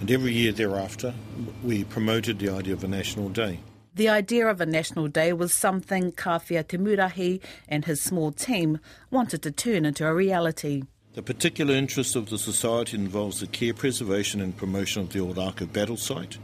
and 0.00 0.10
every 0.10 0.32
year 0.32 0.52
thereafter, 0.52 1.14
we 1.62 1.84
promoted 1.84 2.38
the 2.38 2.48
idea 2.48 2.74
of 2.74 2.84
a 2.84 2.88
national 2.88 3.28
day. 3.28 3.60
The 3.96 4.10
idea 4.10 4.46
of 4.46 4.60
a 4.60 4.66
national 4.66 5.08
day 5.08 5.32
was 5.32 5.54
something 5.54 6.12
Kawhia 6.12 6.68
Te 6.68 6.76
Murahi 6.76 7.40
and 7.66 7.86
his 7.86 7.98
small 7.98 8.30
team 8.30 8.78
wanted 9.10 9.40
to 9.40 9.50
turn 9.50 9.86
into 9.86 10.06
a 10.06 10.12
reality. 10.12 10.82
The 11.14 11.22
particular 11.22 11.74
interest 11.74 12.14
of 12.14 12.28
the 12.28 12.36
Society 12.36 12.98
involves 12.98 13.40
the 13.40 13.46
care, 13.46 13.72
preservation, 13.72 14.42
and 14.42 14.54
promotion 14.54 15.00
of 15.00 15.14
the 15.14 15.20
Ōrākau 15.20 15.72
battle 15.72 15.96
site 15.96 16.36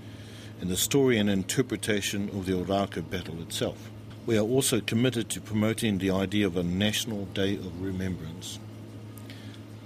and 0.62 0.70
the 0.70 0.78
story 0.78 1.18
and 1.18 1.28
interpretation 1.28 2.30
of 2.30 2.46
the 2.46 2.52
Ōrākau 2.52 3.10
battle 3.10 3.42
itself. 3.42 3.90
We 4.24 4.38
are 4.38 4.48
also 4.48 4.80
committed 4.80 5.28
to 5.28 5.40
promoting 5.42 5.98
the 5.98 6.10
idea 6.10 6.46
of 6.46 6.56
a 6.56 6.62
National 6.62 7.26
Day 7.26 7.56
of 7.56 7.82
Remembrance, 7.82 8.60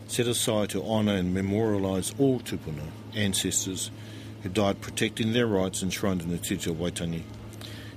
set 0.07 0.29
aside 0.29 0.71
to 0.71 0.85
honour 0.85 1.17
and 1.17 1.37
memorialise 1.37 2.15
all 2.21 2.39
tupuna 2.39 2.87
ancestors 3.17 3.91
who 4.45 4.51
died 4.51 4.81
protecting 4.81 5.33
their 5.33 5.49
rights 5.49 5.83
enshrined 5.83 6.23
in 6.23 6.31
the 6.31 6.39
Tito 6.39 6.73
Waitangi, 6.73 7.25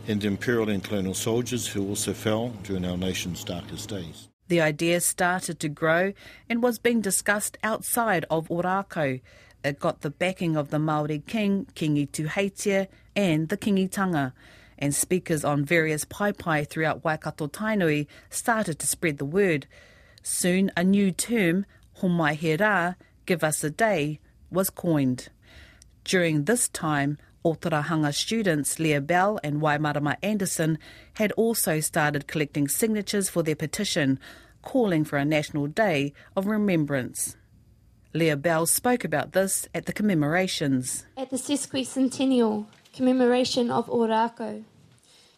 and 0.10 0.24
imperial 0.26 0.70
and 0.70 0.84
colonial 0.84 1.14
soldiers 1.14 1.68
who 1.68 1.88
also 1.88 2.14
fell 2.14 2.50
during 2.64 2.84
our 2.84 2.98
nation's 2.98 3.44
darkest 3.44 3.90
days. 3.90 4.28
The 4.48 4.60
idea 4.60 5.00
started 5.02 5.60
to 5.60 5.70
grow 5.70 6.14
and 6.50 6.64
was 6.64 6.80
being 6.80 7.02
discussed 7.02 7.58
outside 7.64 8.26
of 8.32 8.48
Ōrākau. 8.48 9.22
It 9.64 9.80
got 9.80 10.02
the 10.02 10.10
backing 10.10 10.58
of 10.58 10.72
the 10.72 10.80
Maori 10.80 11.20
king, 11.20 11.68
Kingi 11.76 12.88
and 13.16 13.50
the 13.50 13.58
Kingitanga. 13.58 14.34
And 14.80 14.96
speakers 14.96 15.46
on 15.46 15.66
various 15.66 16.06
paepae 16.06 16.68
throughout 16.68 17.04
Waikato 17.04 17.48
Tainui 17.48 18.08
started 18.32 18.80
to 18.80 18.88
spread 18.88 19.20
the 19.20 19.26
word. 19.26 19.68
Soon 20.24 20.72
a 20.76 20.84
new 20.84 21.12
term, 21.12 21.66
Homai 22.00 22.34
He 22.34 22.58
Rā, 22.58 22.96
Give 23.28 23.44
Us 23.44 23.64
a 23.64 23.70
Day, 23.70 24.20
was 24.50 24.72
coined. 24.72 25.30
During 26.04 26.46
this 26.46 26.70
time, 26.70 27.20
Otorohanga 27.46 28.14
students 28.14 28.80
Leah 28.80 29.02
Bell 29.02 29.40
and 29.44 29.62
Waimarama 29.62 30.16
Anderson 30.22 30.78
had 31.14 31.32
also 31.34 31.80
started 31.80 32.28
collecting 32.28 32.68
signatures 32.68 33.30
for 33.30 33.44
their 33.44 33.56
petition, 33.56 34.20
calling 34.62 35.04
for 35.04 35.18
a 35.18 35.26
national 35.26 35.68
day 35.68 36.14
of 36.36 36.46
remembrance. 36.46 37.38
Leah 38.14 38.38
Bell 38.38 38.66
spoke 38.66 39.04
about 39.04 39.34
this 39.34 39.68
at 39.74 39.86
the 39.86 39.94
commemorations. 39.94 41.06
At 41.16 41.30
the 41.30 41.38
sesquicentennial 41.38 42.66
commemoration 42.94 43.70
of 43.70 43.88
Ōrākau, 43.88 44.64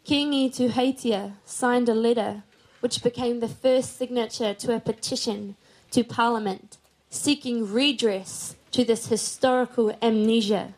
Kingi 0.05 0.49
Tuheitia 0.49 1.33
signed 1.45 1.89
a 1.89 1.93
letter 1.93 2.43
which 2.79 3.03
became 3.03 3.39
the 3.39 3.47
first 3.47 3.97
signature 3.97 4.53
to 4.55 4.75
a 4.75 4.79
petition 4.79 5.55
to 5.91 6.03
Parliament 6.03 6.77
seeking 7.11 7.71
redress 7.71 8.55
to 8.71 8.83
this 8.85 9.07
historical 9.07 9.95
amnesia. 10.01 10.73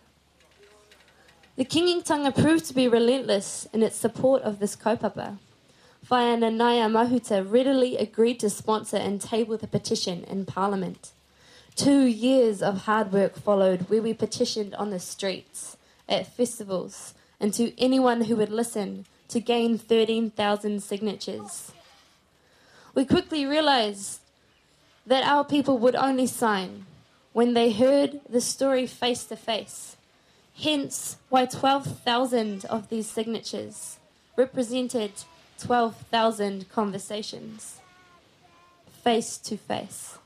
The 1.56 1.66
Kingitanga 1.66 2.34
proved 2.34 2.66
to 2.66 2.74
be 2.74 2.88
relentless 2.88 3.68
in 3.72 3.84
its 3.84 3.96
support 3.96 4.42
of 4.42 4.58
this 4.58 4.76
kaupapa. 4.76 5.38
Whaea 6.10 6.36
Nanaia 6.40 6.90
Mahuta 6.90 7.46
readily 7.48 7.96
agreed 7.96 8.40
to 8.40 8.50
sponsor 8.50 8.98
and 8.98 9.22
table 9.22 9.56
the 9.56 9.68
petition 9.68 10.24
in 10.24 10.48
Parliament. 10.48 11.12
Two 11.76 12.06
years 12.06 12.64
of 12.64 12.86
hard 12.86 13.12
work 13.12 13.36
followed 13.38 13.88
where 13.88 14.02
we 14.02 14.16
petitioned 14.16 14.74
on 14.76 14.90
the 14.90 15.00
streets, 15.00 15.78
at 16.10 16.26
festivals, 16.26 17.14
and 17.40 17.54
to 17.54 17.80
anyone 17.80 18.22
who 18.22 18.36
would 18.36 18.50
listen 18.50 19.06
to 19.28 19.40
gain 19.40 19.78
13,000 19.78 20.82
signatures. 20.82 21.72
We 22.96 23.06
quickly 23.06 23.46
realized 23.46 24.22
that 25.06 25.24
our 25.24 25.44
people 25.44 25.78
would 25.78 25.96
only 25.96 26.26
sign 26.26 26.88
when 27.32 27.54
they 27.54 27.72
heard 27.72 28.22
the 28.28 28.42
story 28.42 28.88
face 28.88 29.24
to 29.26 29.36
face. 29.36 29.98
Hence, 30.56 31.18
why 31.30 31.46
12,000 31.46 32.66
of 32.66 32.90
these 32.90 33.10
signatures 33.10 33.98
represented 34.36 35.12
12,000 35.60 36.70
conversations 36.70 37.80
face 39.04 39.38
to 39.38 39.58
face. 39.58 40.18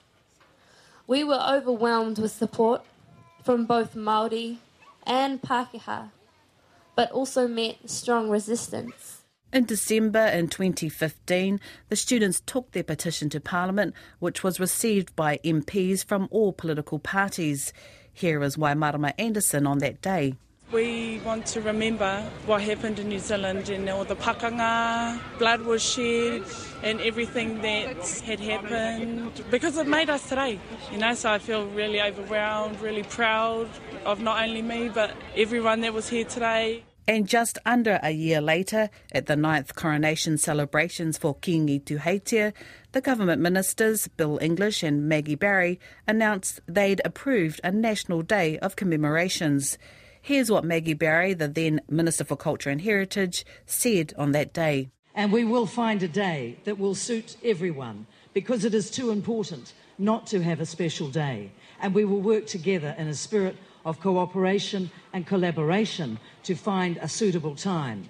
We 1.08 1.24
were 1.24 1.44
overwhelmed 1.50 2.20
with 2.20 2.32
support 2.32 2.84
from 3.44 3.66
both 3.66 3.96
Maori 3.96 4.60
and 5.06 5.42
Pākehā, 5.42 6.12
but 6.96 7.12
also 7.12 7.48
met 7.48 7.90
strong 7.90 8.30
resistance. 8.30 9.24
In 9.54 9.64
December 9.64 10.26
in 10.26 10.50
2015, 10.50 11.62
the 11.88 11.96
students 11.96 12.42
took 12.46 12.72
their 12.72 12.84
petition 12.84 13.30
to 13.30 13.40
Parliament, 13.40 13.94
which 14.20 14.44
was 14.44 14.60
received 14.60 15.16
by 15.16 15.40
MPs 15.44 16.04
from 16.04 16.28
all 16.30 16.52
political 16.52 17.00
parties. 17.00 17.72
Here 18.18 18.42
is 18.42 18.58
Waimarama 18.58 19.14
Anderson 19.20 19.68
on 19.68 19.78
that 19.78 20.02
day. 20.02 20.34
We 20.72 21.22
want 21.24 21.46
to 21.54 21.62
remember 21.62 22.28
what 22.48 22.64
happened 22.64 22.98
in 22.98 23.10
New 23.10 23.20
Zealand 23.20 23.70
and 23.70 23.88
all 23.88 24.06
the 24.06 24.16
pakanga, 24.16 25.20
blood 25.38 25.62
was 25.62 25.84
shed, 25.84 26.42
and 26.82 27.00
everything 27.02 27.62
that 27.62 28.10
had 28.26 28.40
happened 28.40 29.44
because 29.52 29.78
it 29.78 29.86
made 29.86 30.10
us 30.10 30.28
today. 30.28 30.60
You 30.92 30.98
know, 30.98 31.14
so 31.14 31.30
I 31.30 31.38
feel 31.38 31.68
really 31.68 32.02
overwhelmed, 32.02 32.82
really 32.82 33.04
proud 33.04 33.70
of 34.04 34.20
not 34.20 34.42
only 34.42 34.64
me 34.64 34.90
but 34.90 35.14
everyone 35.36 35.82
that 35.82 35.94
was 35.94 36.10
here 36.10 36.26
today. 36.26 36.84
And 37.10 37.26
just 37.26 37.58
under 37.66 38.02
a 38.04 38.12
year 38.12 38.42
later, 38.42 38.90
at 39.14 39.28
the 39.28 39.38
ninth 39.38 39.76
coronation 39.76 40.38
celebrations 40.38 41.18
for 41.18 41.36
Kingi 41.36 41.82
Tuheitia, 41.82 42.52
the 42.92 43.00
government 43.00 43.42
ministers, 43.42 44.10
Bill 44.10 44.38
English 44.42 44.84
and 44.84 45.08
Maggie 45.08 45.36
Barry, 45.36 45.80
announced 46.06 46.60
they'd 46.68 47.02
approved 47.06 47.62
a 47.64 47.72
national 47.72 48.24
day 48.24 48.60
of 48.60 48.76
commemorations. 48.76 49.78
Here's 50.22 50.52
what 50.52 50.66
Maggie 50.66 50.94
Barry, 50.94 51.34
the 51.34 51.48
then 51.48 51.80
Minister 51.90 52.26
for 52.26 52.36
Culture 52.36 52.70
and 52.70 52.82
Heritage, 52.82 53.46
said 53.66 54.14
on 54.18 54.34
that 54.34 54.52
day. 54.52 54.90
And 55.16 55.32
we 55.32 55.46
will 55.46 55.66
find 55.66 56.04
a 56.04 56.10
day 56.10 56.58
that 56.66 56.78
will 56.78 56.94
suit 56.94 57.38
everyone 57.42 58.06
because 58.34 58.66
it 58.66 58.74
is 58.74 58.92
too 58.92 59.12
important 59.12 59.74
not 59.98 60.28
to 60.28 60.44
have 60.44 60.60
a 60.60 60.66
special 60.66 61.08
day. 61.08 61.52
And 61.80 61.96
we 61.96 62.04
will 62.04 62.22
work 62.22 62.48
together 62.48 62.94
in 62.98 63.08
a 63.08 63.14
spirit 63.14 63.56
of 63.88 64.02
cooperation 64.02 64.92
and 65.14 65.26
collaboration 65.26 66.20
to 66.44 66.54
find 66.54 66.98
a 66.98 67.08
suitable 67.08 67.56
time. 67.56 68.10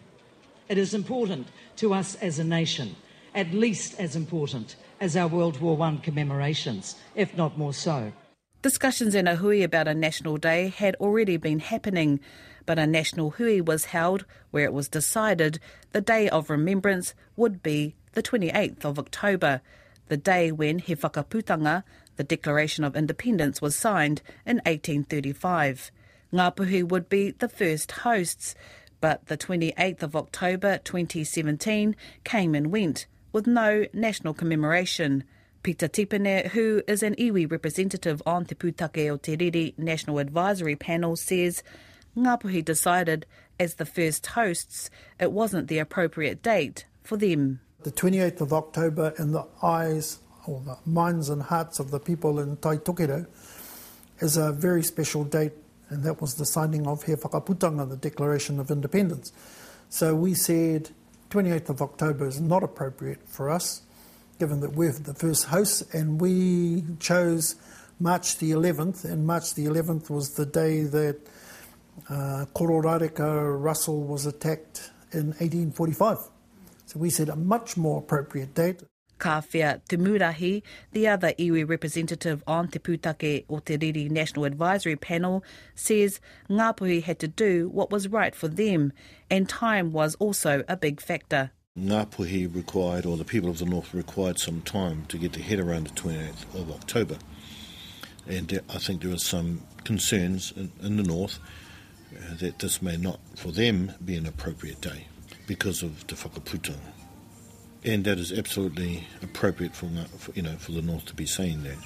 It 0.68 0.78
is 0.78 0.96
important 0.96 1.48
to 1.78 1.94
us 1.94 2.16
as 2.16 2.40
a 2.40 2.44
nation, 2.44 2.96
at 3.36 3.54
least 3.54 4.00
as 4.00 4.16
important 4.16 4.76
as 5.00 5.16
our 5.16 5.28
World 5.28 5.62
War 5.62 5.80
I 5.80 5.96
commemorations, 5.98 6.96
if 7.16 7.38
not 7.38 7.60
more 7.60 7.74
so. 7.74 8.12
Discussions 8.64 9.14
in 9.14 9.28
Ohui 9.28 9.64
about 9.64 9.88
a 9.88 9.94
national 9.94 10.38
day 10.38 10.70
had 10.70 10.96
already 10.96 11.38
been 11.38 11.60
happening, 11.60 12.20
but 12.66 12.80
a 12.80 12.88
national 12.88 13.30
hui 13.38 13.62
was 13.62 13.86
held 13.86 14.26
where 14.50 14.66
it 14.66 14.74
was 14.74 14.90
decided 14.90 15.60
the 15.92 16.02
Day 16.02 16.28
of 16.28 16.50
Remembrance 16.50 17.14
would 17.36 17.62
be 17.62 17.96
the 18.14 18.24
28th 18.24 18.84
of 18.84 18.98
October, 18.98 19.62
the 20.08 20.18
day 20.18 20.52
when 20.52 20.80
He 20.80 20.96
the 22.18 22.24
Declaration 22.24 22.84
of 22.84 22.96
Independence, 22.96 23.62
was 23.62 23.76
signed 23.76 24.22
in 24.46 24.58
1835. 24.58 25.92
Ngāpuhi 26.34 26.88
would 26.88 27.08
be 27.08 27.32
the 27.32 27.48
first 27.48 27.92
hosts, 27.92 28.54
but 29.00 29.26
the 29.28 29.38
28th 29.38 30.04
of 30.04 30.16
October 30.16 30.80
2017 30.80 31.96
came 32.24 32.56
and 32.56 32.72
went 32.72 33.06
with 33.32 33.48
no 33.48 33.86
national 33.94 34.34
commemoration. 34.34 35.24
Peter 35.64 35.88
Tipene, 35.88 36.48
who 36.48 36.82
is 36.88 37.04
an 37.04 37.16
iwi 37.16 37.50
representative 37.50 38.22
on 38.26 38.46
Te 38.46 38.56
Pūtake 38.56 39.12
o 39.12 39.18
Te 39.18 39.38
Riri 39.38 39.78
National 39.78 40.20
Advisory 40.20 40.76
Panel, 40.76 41.16
says 41.16 41.64
Ngāpuhi 42.18 42.64
decided, 42.64 43.26
as 43.60 43.76
the 43.76 43.86
first 43.86 44.26
hosts, 44.28 44.90
it 45.20 45.32
wasn't 45.32 45.68
the 45.68 45.80
appropriate 45.80 46.42
date 46.42 46.86
for 47.04 47.18
them. 47.18 47.60
The 47.84 47.92
28th 47.92 48.42
of 48.42 48.54
October, 48.54 49.14
in 49.20 49.32
the 49.32 49.46
eyes 49.62 50.20
or 50.48 50.62
the 50.62 50.78
minds 50.86 51.30
and 51.30 51.44
hearts 51.44 51.80
of 51.80 51.92
the 51.92 52.00
people 52.00 52.40
in 52.40 52.58
Tai 52.58 52.78
Tokerau, 52.78 53.28
is 54.20 54.38
a 54.38 54.52
very 54.52 54.84
special 54.84 55.24
date, 55.24 55.54
and 55.90 56.04
that 56.04 56.22
was 56.22 56.36
the 56.36 56.46
signing 56.46 56.88
of 56.88 57.04
He 57.04 57.14
Whakaputanga, 57.14 57.90
the 57.90 57.98
Declaration 57.98 58.60
of 58.60 58.72
Independence. 58.72 59.32
So 59.90 60.16
we 60.16 60.34
said 60.34 60.90
28th 61.30 61.70
of 61.70 61.82
October 61.82 62.28
is 62.28 62.40
not 62.40 62.64
appropriate 62.64 63.28
for 63.28 63.50
us 63.50 63.82
given 64.40 64.60
that 64.62 64.74
we're 64.74 64.92
the 64.92 65.14
first 65.14 65.46
hosts, 65.46 65.82
and 65.94 66.22
we 66.22 66.84
chose 67.00 67.56
March 68.00 68.38
the 68.38 68.52
11th, 68.52 69.04
and 69.04 69.26
March 69.26 69.56
the 69.56 69.66
11th 69.66 70.10
was 70.10 70.36
the 70.36 70.46
day 70.46 70.84
that 70.84 71.20
uh, 72.10 72.46
Kororareka 72.56 73.62
Russell 73.62 74.04
was 74.04 74.26
attacked 74.26 74.92
in 75.12 75.28
1845. 75.28 76.18
So 76.86 77.00
we 77.00 77.10
said 77.10 77.30
a 77.30 77.36
much 77.36 77.76
more 77.76 78.00
appropriate 78.00 78.54
date. 78.54 78.84
Kawhia 79.18 79.82
Tumurahi, 79.90 80.64
the 80.92 81.08
other 81.08 81.34
iwi 81.34 81.68
representative 81.68 82.44
on 82.48 82.68
Te 82.68 82.80
Pūtake 82.80 83.46
o 83.50 83.60
Te 83.60 83.78
Riri 83.78 84.10
National 84.10 84.46
Advisory 84.46 84.96
Panel, 84.96 85.44
says 85.76 86.20
Ngāpuhi 86.50 87.04
had 87.04 87.20
to 87.20 87.28
do 87.28 87.70
what 87.70 87.92
was 87.92 88.08
right 88.08 88.36
for 88.36 88.48
them, 88.48 88.94
and 89.30 89.50
time 89.50 89.92
was 89.92 90.16
also 90.16 90.64
a 90.68 90.78
big 90.78 91.02
factor. 91.02 91.52
Ngāpuhi 91.78 92.54
required, 92.54 93.06
or 93.06 93.18
the 93.18 93.26
people 93.26 93.50
of 93.50 93.60
the 93.60 93.66
north 93.66 93.94
required 93.94 94.40
some 94.40 94.62
time 94.62 95.06
to 95.10 95.18
get 95.18 95.34
their 95.34 95.44
head 95.44 95.60
around 95.60 95.88
the 95.88 95.94
28th 96.02 96.56
of 96.60 96.72
October. 96.72 97.18
And 98.28 98.62
I 98.70 98.78
think 98.78 99.02
there 99.02 99.14
are 99.14 99.18
some 99.18 99.62
concerns 99.84 100.52
in, 100.56 100.72
in 100.82 100.98
the 100.98 101.04
north 101.04 101.40
uh, 102.16 102.36
that 102.40 102.60
this 102.60 102.82
may 102.82 102.98
not, 102.98 103.20
for 103.36 103.52
them, 103.52 103.94
be 104.04 104.16
an 104.16 104.26
appropriate 104.26 104.82
day 104.82 105.08
because 105.46 105.84
of 105.84 106.06
the 106.08 106.16
whakaputanga. 106.16 106.97
And 107.88 108.04
that 108.04 108.20
is 108.20 108.34
absolutely 108.34 109.08
appropriate 109.24 109.74
for, 109.74 109.90
you 110.36 110.42
know, 110.42 110.58
for 110.58 110.74
the 110.74 110.82
north 110.82 111.06
to 111.06 111.16
be 111.16 111.26
saying 111.26 111.64
that. 111.64 111.78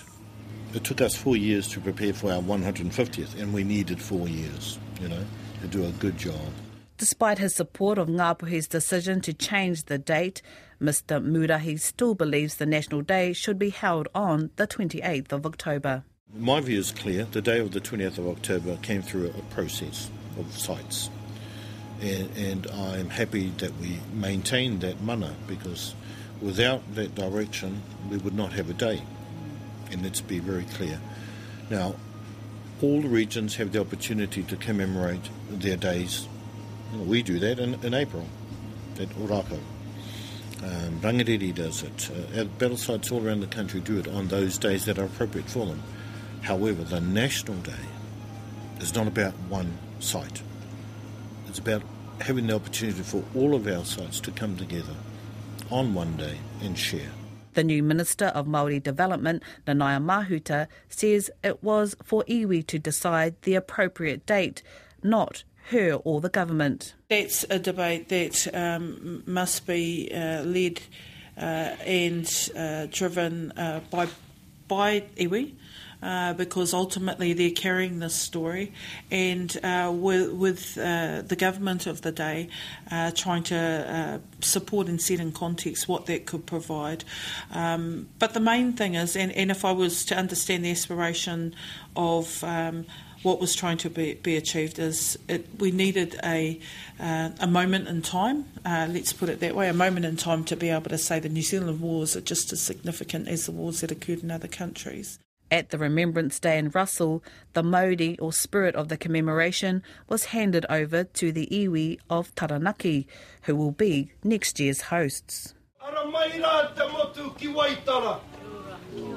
It 0.73 0.83
took 0.83 0.99
us 0.99 1.15
four 1.15 1.37
years 1.37 1.67
to 1.69 1.79
prepare 1.79 2.11
for 2.11 2.31
our 2.31 2.41
150th, 2.41 3.39
and 3.39 3.53
we 3.53 3.63
needed 3.63 4.01
four 4.01 4.27
years, 4.27 4.79
you 4.99 5.07
know, 5.07 5.23
to 5.61 5.67
do 5.67 5.85
a 5.85 5.91
good 5.91 6.17
job. 6.17 6.41
Despite 6.97 7.37
his 7.37 7.53
support 7.53 7.99
of 7.99 8.07
Ngāpuhi's 8.07 8.67
decision 8.67 9.21
to 9.21 9.33
change 9.33 9.83
the 9.83 9.99
date, 9.99 10.41
Mr 10.81 11.23
Murahi 11.23 11.79
still 11.79 12.15
believes 12.15 12.55
the 12.55 12.65
National 12.65 13.01
Day 13.01 13.31
should 13.31 13.59
be 13.59 13.69
held 13.69 14.07
on 14.15 14.49
the 14.55 14.65
28th 14.65 15.31
of 15.31 15.45
October. 15.45 16.03
My 16.33 16.61
view 16.61 16.79
is 16.79 16.91
clear. 16.91 17.25
The 17.25 17.43
day 17.43 17.59
of 17.59 17.73
the 17.73 17.81
20th 17.81 18.17
of 18.17 18.27
October 18.27 18.75
came 18.77 19.03
through 19.03 19.27
a 19.27 19.53
process 19.53 20.09
of 20.39 20.51
sites. 20.57 21.11
And, 22.01 22.35
and 22.35 22.67
I'm 22.67 23.09
happy 23.09 23.49
that 23.57 23.77
we 23.77 23.99
maintain 24.13 24.79
that 24.79 25.01
mana 25.01 25.35
because 25.47 25.93
without 26.41 26.95
that 26.95 27.13
direction, 27.13 27.83
we 28.09 28.17
would 28.17 28.33
not 28.33 28.53
have 28.53 28.69
a 28.69 28.73
day. 28.73 29.01
And 29.91 30.01
let's 30.03 30.21
be 30.21 30.39
very 30.39 30.65
clear. 30.65 30.99
Now, 31.69 31.95
all 32.81 33.01
the 33.01 33.07
regions 33.07 33.55
have 33.57 33.71
the 33.71 33.79
opportunity 33.79 34.41
to 34.43 34.55
commemorate 34.55 35.29
their 35.49 35.77
days 35.77 36.27
we 36.99 37.23
do 37.23 37.39
that 37.39 37.59
in, 37.59 37.75
in 37.85 37.93
April 37.93 38.25
at 38.99 39.09
Ōrākau. 39.09 39.59
Um, 40.63 40.99
Rangiriri 40.99 41.55
does 41.55 41.83
it. 41.83 42.11
Uh, 42.37 42.43
battle 42.43 42.77
sites 42.77 43.11
all 43.11 43.25
around 43.25 43.39
the 43.39 43.47
country 43.47 43.79
do 43.79 43.97
it 43.97 44.07
on 44.07 44.27
those 44.27 44.57
days 44.57 44.85
that 44.85 44.99
are 44.99 45.05
appropriate 45.05 45.49
for 45.49 45.65
them. 45.65 45.81
However, 46.41 46.83
the 46.83 46.99
National 46.99 47.57
Day 47.57 47.73
is 48.79 48.93
not 48.93 49.07
about 49.07 49.33
one 49.49 49.77
site. 49.99 50.41
It's 51.51 51.59
about 51.59 51.81
having 52.21 52.47
the 52.47 52.55
opportunity 52.55 53.01
for 53.01 53.25
all 53.35 53.53
of 53.53 53.67
our 53.67 53.83
sites 53.83 54.21
to 54.21 54.31
come 54.31 54.55
together 54.55 54.93
on 55.69 55.93
one 55.93 56.15
day 56.15 56.37
and 56.61 56.77
share. 56.77 57.09
The 57.55 57.63
new 57.65 57.83
Minister 57.83 58.27
of 58.27 58.47
Māori 58.47 58.81
Development, 58.81 59.43
Nanaia 59.67 60.01
Mahuta, 60.01 60.67
says 60.87 61.29
it 61.43 61.61
was 61.61 61.97
for 62.05 62.23
iwi 62.23 62.65
to 62.67 62.79
decide 62.79 63.35
the 63.41 63.55
appropriate 63.55 64.25
date, 64.25 64.63
not 65.03 65.43
her 65.71 65.95
or 66.05 66.21
the 66.21 66.29
government. 66.29 66.93
That's 67.09 67.43
a 67.49 67.59
debate 67.59 68.07
that 68.07 68.47
um, 68.53 69.21
must 69.25 69.67
be 69.67 70.09
uh, 70.09 70.43
led 70.43 70.79
uh, 71.35 71.41
and 71.85 72.49
uh, 72.55 72.85
driven 72.89 73.51
uh, 73.57 73.81
by 73.91 74.07
by 74.69 75.01
iwi. 75.17 75.51
Uh, 76.01 76.33
because 76.33 76.73
ultimately 76.73 77.31
they're 77.33 77.51
carrying 77.51 77.99
this 77.99 78.15
story, 78.15 78.71
and 79.11 79.55
uh, 79.63 79.91
with, 79.93 80.31
with 80.31 80.73
the 80.73 81.35
government 81.37 81.85
of 81.85 82.01
the 82.01 82.11
day 82.11 82.49
trying 83.13 83.43
to 83.43 84.19
support 84.39 84.87
and 84.87 84.99
set 84.99 85.19
in 85.19 85.31
context 85.31 85.87
what 85.87 86.07
that 86.07 86.25
could 86.25 86.45
provide. 86.45 87.03
Um, 87.51 88.09
but 88.19 88.33
the 88.33 88.39
main 88.39 88.73
thing 88.73 88.95
is, 88.95 89.15
and, 89.15 89.31
and, 89.33 89.51
if 89.51 89.65
I 89.65 89.71
was 89.71 90.05
to 90.05 90.15
understand 90.17 90.65
the 90.65 90.71
aspiration 90.71 91.53
of 91.95 92.43
um, 92.43 92.85
what 93.23 93.39
was 93.39 93.55
trying 93.55 93.77
to 93.77 93.89
be, 93.89 94.15
be 94.15 94.35
achieved 94.35 94.79
is 94.79 95.17
it, 95.27 95.47
we 95.59 95.71
needed 95.71 96.19
a, 96.23 96.59
uh, 96.99 97.29
a 97.39 97.47
moment 97.47 97.87
in 97.87 98.01
time, 98.01 98.45
uh, 98.65 98.87
let's 98.89 99.13
put 99.13 99.29
it 99.29 99.39
that 99.41 99.55
way, 99.55 99.69
a 99.69 99.73
moment 99.73 100.05
in 100.05 100.15
time 100.15 100.43
to 100.45 100.55
be 100.55 100.69
able 100.69 100.89
to 100.89 100.97
say 100.97 101.19
the 101.19 101.29
New 101.29 101.41
Zealand 101.41 101.81
wars 101.81 102.15
are 102.15 102.21
just 102.21 102.51
as 102.51 102.61
significant 102.61 103.27
as 103.27 103.45
the 103.45 103.51
wars 103.51 103.81
that 103.81 103.91
occurred 103.91 104.23
in 104.23 104.31
other 104.31 104.47
countries. 104.47 105.19
At 105.51 105.69
the 105.69 105.77
Remembrance 105.77 106.39
Day 106.39 106.57
in 106.57 106.69
Russell, 106.69 107.21
the 107.51 107.61
mauri 107.61 108.17
or 108.19 108.31
spirit 108.31 108.73
of 108.73 108.87
the 108.87 108.95
commemoration 108.95 109.83
was 110.07 110.31
handed 110.31 110.65
over 110.69 111.03
to 111.03 111.33
the 111.33 111.45
iwi 111.51 111.99
of 112.09 112.33
Taranaki, 112.35 113.05
who 113.41 113.57
will 113.57 113.71
be 113.71 114.13
next 114.23 114.61
year's 114.61 114.83
hosts. 114.83 115.53
Ara 115.83 116.09
mai 116.09 116.29
rā 116.29 116.73
te 116.73 116.87
motu 116.87 117.35
ki 117.37 117.47
Waitara. 117.47 118.21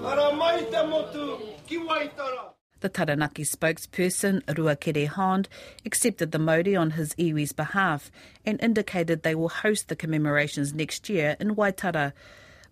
Ara 0.05 0.35
mai 0.35 0.65
te 0.65 0.83
motu 0.89 1.39
ki 1.69 1.79
Waitara. 1.79 2.51
The 2.81 2.89
Taranaki 2.89 3.45
spokesperson, 3.45 4.43
Ruakere 4.47 5.07
Hond, 5.07 5.49
accepted 5.87 6.33
the 6.33 6.41
mauri 6.41 6.75
on 6.75 6.91
his 6.91 7.15
iwi's 7.15 7.53
behalf 7.53 8.11
and 8.45 8.61
indicated 8.61 9.23
they 9.23 9.37
will 9.37 9.49
host 9.49 9.87
the 9.87 9.95
commemorations 9.95 10.75
next 10.75 11.09
year 11.09 11.37
in 11.39 11.55
Waitara. 11.55 12.13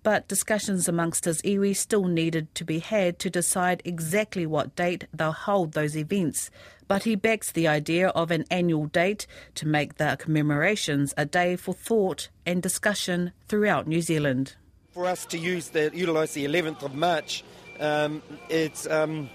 But 0.03 0.27
discussions 0.27 0.89
amongst 0.89 1.27
his 1.27 1.41
iwi 1.43 1.77
still 1.77 2.05
needed 2.05 2.53
to 2.57 2.65
be 2.65 2.81
had 2.81 3.19
to 3.21 3.31
decide 3.31 3.83
exactly 3.85 4.47
what 4.47 4.75
date 4.75 5.07
they'll 5.13 5.33
hold 5.33 5.73
those 5.73 5.97
events. 5.97 6.51
But 6.89 7.05
he 7.05 7.15
backs 7.15 7.53
the 7.53 7.69
idea 7.69 8.09
of 8.09 8.31
an 8.31 8.45
annual 8.51 8.87
date 8.87 9.27
to 9.55 9.67
make 9.67 9.97
the 9.97 10.17
commemorations 10.19 11.15
a 11.17 11.25
day 11.25 11.57
for 11.57 11.73
thought 11.73 12.29
and 12.45 12.63
discussion 12.63 13.33
throughout 13.47 13.87
New 13.87 14.01
Zealand. 14.01 14.57
For 14.91 15.07
us 15.07 15.25
to 15.27 15.39
use 15.39 15.69
the 15.69 15.91
utilise 15.95 16.33
the 16.33 16.45
11th 16.47 16.83
of 16.83 16.95
March, 16.95 17.45
um, 17.81 18.23
it's. 18.49 18.87
Um 18.87 19.31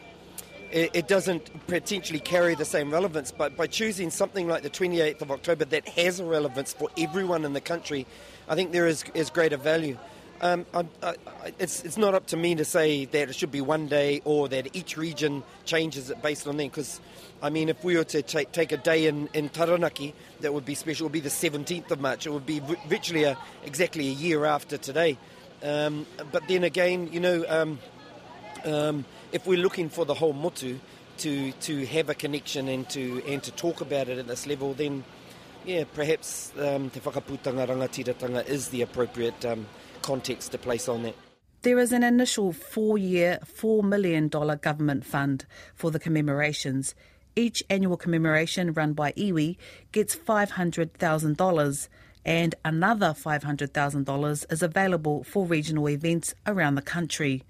it, 0.72 1.08
doesn't 1.08 1.68
potentially 1.68 2.20
carry 2.20 2.56
the 2.56 2.66
same 2.66 2.92
relevance. 2.92 3.32
But 3.32 3.56
by 3.56 3.68
choosing 3.68 4.10
something 4.10 4.48
like 4.48 4.64
the 4.64 4.70
28th 4.70 5.22
of 5.22 5.32
October 5.32 5.66
that 5.66 5.88
has 5.88 6.20
a 6.20 6.26
relevance 6.26 6.74
for 6.74 6.90
everyone 6.98 7.46
in 7.46 7.54
the 7.54 7.62
country, 7.62 8.06
I 8.48 8.56
think 8.56 8.72
there 8.72 8.88
is, 8.88 9.06
is 9.14 9.30
greater 9.30 9.58
value. 9.58 9.98
Um, 10.40 10.66
I, 10.74 10.86
I, 11.02 11.16
it's, 11.58 11.84
it's 11.84 11.98
not 11.98 12.14
up 12.14 12.28
to 12.28 12.38
me 12.38 12.54
to 12.56 12.66
say 12.66 13.06
that 13.06 13.30
it 13.30 13.36
should 13.36 13.52
be 13.52 13.62
one 13.62 13.88
day 13.88 14.22
or 14.24 14.48
that 14.50 14.76
each 14.76 14.96
region 14.96 15.44
changes 15.66 16.10
it 16.12 16.22
based 16.22 16.48
on 16.48 16.58
them. 16.58 16.68
Because, 16.68 17.00
I 17.42 17.50
mean, 17.50 17.70
if 17.70 17.84
we 17.84 17.98
were 17.98 18.04
to 18.06 18.22
take, 18.22 18.52
take 18.52 18.72
a 18.72 18.78
day 18.78 19.08
in, 19.08 19.30
in 19.34 19.50
Taranaki 19.50 20.14
that 20.42 20.54
would 20.54 20.66
be 20.66 20.76
special, 20.76 21.06
it 21.06 21.08
would 21.08 21.14
be 21.14 21.20
the 21.22 21.30
17th 21.30 21.90
of 21.90 22.00
March. 22.00 22.28
It 22.28 22.32
would 22.32 22.46
be 22.46 22.62
virtually 22.88 23.24
a, 23.24 23.38
exactly 23.64 24.08
a 24.08 24.12
year 24.12 24.46
after 24.46 24.78
today. 24.78 25.18
Um, 25.64 26.06
but 26.32 26.48
then 26.48 26.64
again, 26.64 27.10
you 27.12 27.20
know, 27.20 27.44
um, 27.48 27.80
um 28.64 29.06
if 29.32 29.46
we're 29.48 29.58
looking 29.58 29.90
for 29.90 30.06
the 30.06 30.14
whole 30.14 30.34
motu 30.34 30.80
to 31.18 31.52
to 31.52 31.86
have 31.88 32.10
a 32.10 32.14
connection 32.14 32.68
and 32.68 32.88
to 32.90 33.24
and 33.28 33.42
to 33.44 33.52
talk 33.52 33.82
about 33.82 34.08
it 34.08 34.20
at 34.20 34.28
this 34.28 34.46
level, 34.46 34.74
then 34.74 35.04
yeah, 35.66 35.84
perhaps 35.94 36.52
um, 36.60 36.90
te 36.90 37.00
whakaputanga 37.00 37.68
rangatiratanga 37.68 38.48
is 38.48 38.70
the 38.70 38.84
appropriate 38.84 39.44
um, 39.46 39.66
context 40.08 40.54
to 40.54 40.58
place 40.58 40.88
on 40.88 41.04
that. 41.04 41.16
There 41.64 41.80
is 41.80 41.92
an 41.92 42.04
initial 42.04 42.54
four-year, 42.54 43.40
$4 43.44 43.84
million 43.84 44.30
government 44.30 45.06
fund 45.06 45.46
for 45.76 45.92
the 45.92 46.00
commemorations. 46.00 46.96
Each 47.36 47.62
annual 47.70 47.98
commemoration 47.98 48.74
run 48.74 48.94
by 48.94 49.12
iwi 49.14 49.58
gets 49.92 50.16
$500,000 50.16 51.88
and 52.24 52.56
another 52.64 53.08
$500,000 53.08 54.52
is 54.52 54.62
available 54.62 55.24
for 55.24 55.46
regional 55.46 55.90
events 55.90 56.34
around 56.46 56.76
the 56.76 56.82
country. 56.82 57.44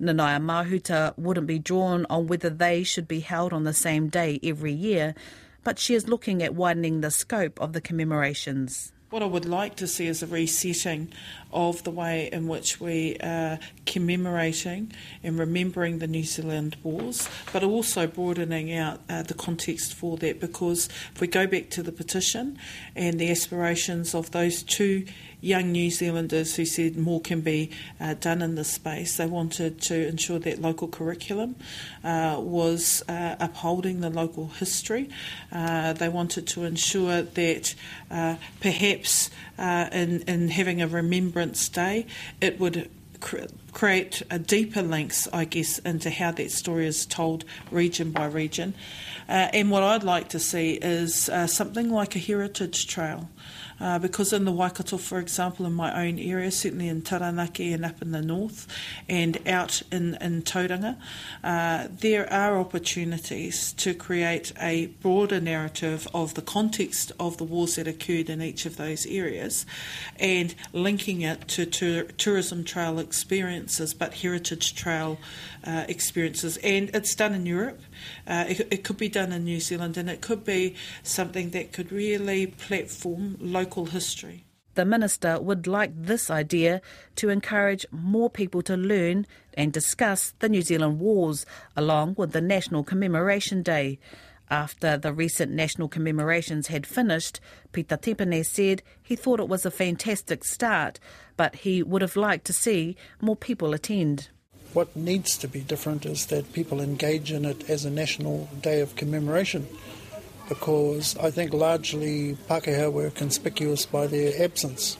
Nanaia 0.00 0.40
Mahuta 0.40 1.16
wouldn't 1.16 1.46
be 1.46 1.58
drawn 1.58 2.06
on 2.10 2.26
whether 2.26 2.50
they 2.50 2.82
should 2.82 3.06
be 3.06 3.20
held 3.20 3.52
on 3.52 3.64
the 3.64 3.72
same 3.72 4.08
day 4.08 4.40
every 4.42 4.72
year, 4.72 5.14
but 5.62 5.78
she 5.78 5.94
is 5.94 6.08
looking 6.08 6.42
at 6.42 6.54
widening 6.54 7.00
the 7.00 7.10
scope 7.10 7.60
of 7.60 7.72
the 7.72 7.80
commemorations. 7.80 8.92
What 9.12 9.22
I 9.22 9.26
would 9.26 9.44
like 9.44 9.76
to 9.76 9.86
see 9.86 10.06
is 10.06 10.22
a 10.22 10.26
resetting 10.26 11.12
of 11.52 11.82
the 11.82 11.90
way 11.90 12.30
in 12.32 12.48
which 12.48 12.80
we 12.80 13.18
are 13.18 13.58
commemorating 13.84 14.90
and 15.22 15.38
remembering 15.38 15.98
the 15.98 16.06
New 16.06 16.24
Zealand 16.24 16.78
wars, 16.82 17.28
but 17.52 17.62
also 17.62 18.06
broadening 18.06 18.72
out 18.72 19.00
uh, 19.10 19.22
the 19.22 19.34
context 19.34 19.92
for 19.92 20.16
that 20.16 20.40
because 20.40 20.88
if 21.14 21.20
we 21.20 21.26
go 21.26 21.46
back 21.46 21.68
to 21.72 21.82
the 21.82 21.92
petition 21.92 22.58
and 22.96 23.20
the 23.20 23.30
aspirations 23.30 24.14
of 24.14 24.30
those 24.30 24.62
two 24.62 25.04
young 25.42 25.72
New 25.72 25.90
Zealanders 25.90 26.56
who 26.56 26.64
said 26.64 26.96
more 26.96 27.20
can 27.20 27.42
be 27.42 27.70
uh, 28.00 28.14
done 28.14 28.40
in 28.40 28.54
this 28.54 28.68
space. 28.68 29.16
They 29.18 29.26
wanted 29.26 29.82
to 29.82 30.08
ensure 30.08 30.38
that 30.38 30.62
local 30.62 30.88
curriculum 30.88 31.56
uh, 32.02 32.36
was 32.38 33.02
uh, 33.08 33.36
upholding 33.38 34.00
the 34.00 34.08
local 34.08 34.46
history. 34.46 35.10
Uh, 35.50 35.92
they 35.92 36.08
wanted 36.08 36.46
to 36.46 36.64
ensure 36.64 37.22
that 37.22 37.74
uh, 38.10 38.36
perhaps 38.60 39.30
uh, 39.58 39.88
in, 39.92 40.22
in 40.22 40.48
having 40.48 40.80
a 40.80 40.86
Remembrance 40.86 41.68
Day, 41.68 42.06
it 42.40 42.58
would 42.58 42.88
create 43.72 44.22
a 44.30 44.38
deeper 44.38 44.82
links, 44.82 45.28
I 45.32 45.44
guess, 45.44 45.78
into 45.80 46.10
how 46.10 46.32
that 46.32 46.50
story 46.50 46.86
is 46.86 47.06
told 47.06 47.44
region 47.70 48.10
by 48.10 48.26
region. 48.26 48.74
Uh, 49.28 49.48
and 49.52 49.70
what 49.70 49.82
I'd 49.82 50.02
like 50.02 50.28
to 50.30 50.38
see 50.38 50.72
is 50.72 51.28
uh, 51.28 51.46
something 51.46 51.90
like 51.90 52.16
a 52.16 52.18
heritage 52.18 52.86
trail. 52.86 53.28
Uh, 53.82 53.98
because 53.98 54.32
in 54.32 54.44
the 54.44 54.52
Waikato, 54.52 54.96
for 54.96 55.18
example, 55.18 55.66
in 55.66 55.72
my 55.72 56.06
own 56.06 56.16
area, 56.16 56.52
certainly 56.52 56.86
in 56.86 57.02
Taranaki 57.02 57.72
and 57.72 57.84
up 57.84 58.00
in 58.00 58.12
the 58.12 58.22
north 58.22 58.68
and 59.08 59.36
out 59.44 59.82
in, 59.90 60.16
in 60.20 60.42
Tauranga, 60.42 60.96
uh, 61.42 61.88
there 61.90 62.32
are 62.32 62.60
opportunities 62.60 63.72
to 63.72 63.92
create 63.92 64.52
a 64.60 64.86
broader 65.02 65.40
narrative 65.40 66.06
of 66.14 66.34
the 66.34 66.42
context 66.42 67.10
of 67.18 67.38
the 67.38 67.44
wars 67.44 67.74
that 67.74 67.88
occurred 67.88 68.30
in 68.30 68.40
each 68.40 68.66
of 68.66 68.76
those 68.76 69.04
areas 69.06 69.66
and 70.14 70.54
linking 70.72 71.22
it 71.22 71.48
to 71.48 71.66
tourism 71.66 72.62
trail 72.62 73.00
experiences, 73.00 73.94
but 73.94 74.14
heritage 74.14 74.76
trail 74.76 75.18
uh, 75.64 75.86
experiences. 75.88 76.56
And 76.58 76.88
it's 76.94 77.16
done 77.16 77.34
in 77.34 77.46
Europe. 77.46 77.80
Uh, 78.26 78.44
it, 78.48 78.68
it, 78.70 78.84
could 78.84 78.96
be 78.96 79.08
done 79.08 79.32
in 79.32 79.44
New 79.44 79.60
Zealand, 79.60 79.96
and 79.96 80.08
it 80.10 80.20
could 80.20 80.44
be 80.44 80.74
something 81.02 81.50
that 81.50 81.72
could 81.72 81.90
really 81.92 82.46
platform 82.46 83.36
local 83.40 83.71
history. 83.80 84.44
The 84.74 84.84
Minister 84.86 85.38
would 85.38 85.66
like 85.66 85.92
this 85.94 86.30
idea 86.30 86.80
to 87.16 87.28
encourage 87.28 87.84
more 87.90 88.30
people 88.30 88.62
to 88.62 88.76
learn 88.76 89.26
and 89.52 89.70
discuss 89.72 90.32
the 90.38 90.48
New 90.48 90.62
Zealand 90.62 90.98
wars, 90.98 91.44
along 91.76 92.14
with 92.16 92.32
the 92.32 92.40
National 92.40 92.82
Commemoration 92.82 93.62
Day. 93.62 93.98
After 94.50 94.96
the 94.96 95.12
recent 95.12 95.52
national 95.52 95.88
commemorations 95.88 96.68
had 96.68 96.86
finished, 96.86 97.40
Peter 97.72 97.96
Tipene 97.96 98.44
said 98.44 98.82
he 99.02 99.16
thought 99.16 99.40
it 99.40 99.48
was 99.48 99.66
a 99.66 99.70
fantastic 99.70 100.44
start, 100.44 100.98
but 101.36 101.56
he 101.56 101.82
would 101.82 102.02
have 102.02 102.16
liked 102.16 102.46
to 102.46 102.52
see 102.52 102.96
more 103.20 103.36
people 103.36 103.74
attend. 103.74 104.28
What 104.72 104.96
needs 104.96 105.36
to 105.38 105.48
be 105.48 105.60
different 105.60 106.06
is 106.06 106.26
that 106.26 106.54
people 106.54 106.80
engage 106.80 107.30
in 107.30 107.44
it 107.44 107.68
as 107.68 107.84
a 107.84 107.90
national 107.90 108.48
day 108.62 108.80
of 108.80 108.96
commemoration 108.96 109.66
because 110.48 111.16
I 111.16 111.30
think 111.30 111.52
largely 111.52 112.36
Pākehā 112.48 112.92
were 112.92 113.10
conspicuous 113.10 113.86
by 113.86 114.06
their 114.06 114.42
absence. 114.42 114.96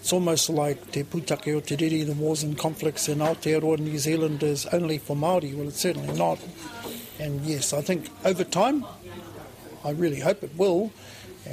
It's 0.00 0.12
almost 0.12 0.48
like 0.48 0.92
Te 0.92 1.02
Pūtake 1.02 1.54
o 1.56 1.60
Te 1.60 1.76
Riri, 1.76 2.06
the 2.06 2.14
wars 2.14 2.42
and 2.42 2.56
conflicts 2.56 3.08
in 3.08 3.18
Aotearoa, 3.18 3.78
New 3.78 3.98
Zealand 3.98 4.42
is 4.42 4.66
only 4.66 4.98
for 4.98 5.16
Māori. 5.16 5.54
Well, 5.54 5.68
it's 5.68 5.80
certainly 5.80 6.16
not. 6.16 6.38
And 7.18 7.40
yes, 7.42 7.72
I 7.72 7.82
think 7.82 8.08
over 8.24 8.44
time, 8.44 8.84
I 9.84 9.90
really 9.90 10.20
hope 10.20 10.42
it 10.42 10.56
will, 10.56 10.92
uh, 11.46 11.50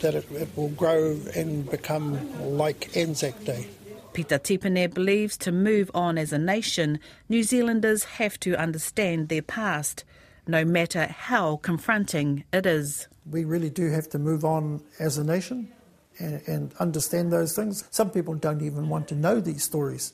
that 0.00 0.14
it, 0.14 0.26
it 0.32 0.48
will 0.56 0.70
grow 0.70 1.20
and 1.36 1.70
become 1.70 2.56
like 2.56 2.96
Anzac 2.96 3.44
Day. 3.44 3.68
Peter 4.12 4.38
Tipene 4.38 4.92
believes 4.92 5.36
to 5.36 5.52
move 5.52 5.90
on 5.94 6.18
as 6.18 6.32
a 6.32 6.38
nation, 6.38 6.98
New 7.28 7.42
Zealanders 7.42 8.04
have 8.04 8.40
to 8.40 8.56
understand 8.56 9.28
their 9.28 9.42
past, 9.42 10.04
no 10.50 10.64
matter 10.64 11.06
how 11.06 11.56
confronting 11.58 12.44
it 12.52 12.66
is. 12.66 13.08
We 13.30 13.44
really 13.44 13.70
do 13.70 13.90
have 13.90 14.08
to 14.10 14.18
move 14.18 14.44
on 14.44 14.82
as 14.98 15.18
a 15.18 15.24
nation 15.24 15.72
and, 16.18 16.42
and 16.46 16.74
understand 16.78 17.32
those 17.32 17.54
things. 17.54 17.84
Some 17.90 18.10
people 18.10 18.34
don't 18.34 18.62
even 18.62 18.88
want 18.88 19.08
to 19.08 19.14
know 19.14 19.40
these 19.40 19.62
stories. 19.62 20.12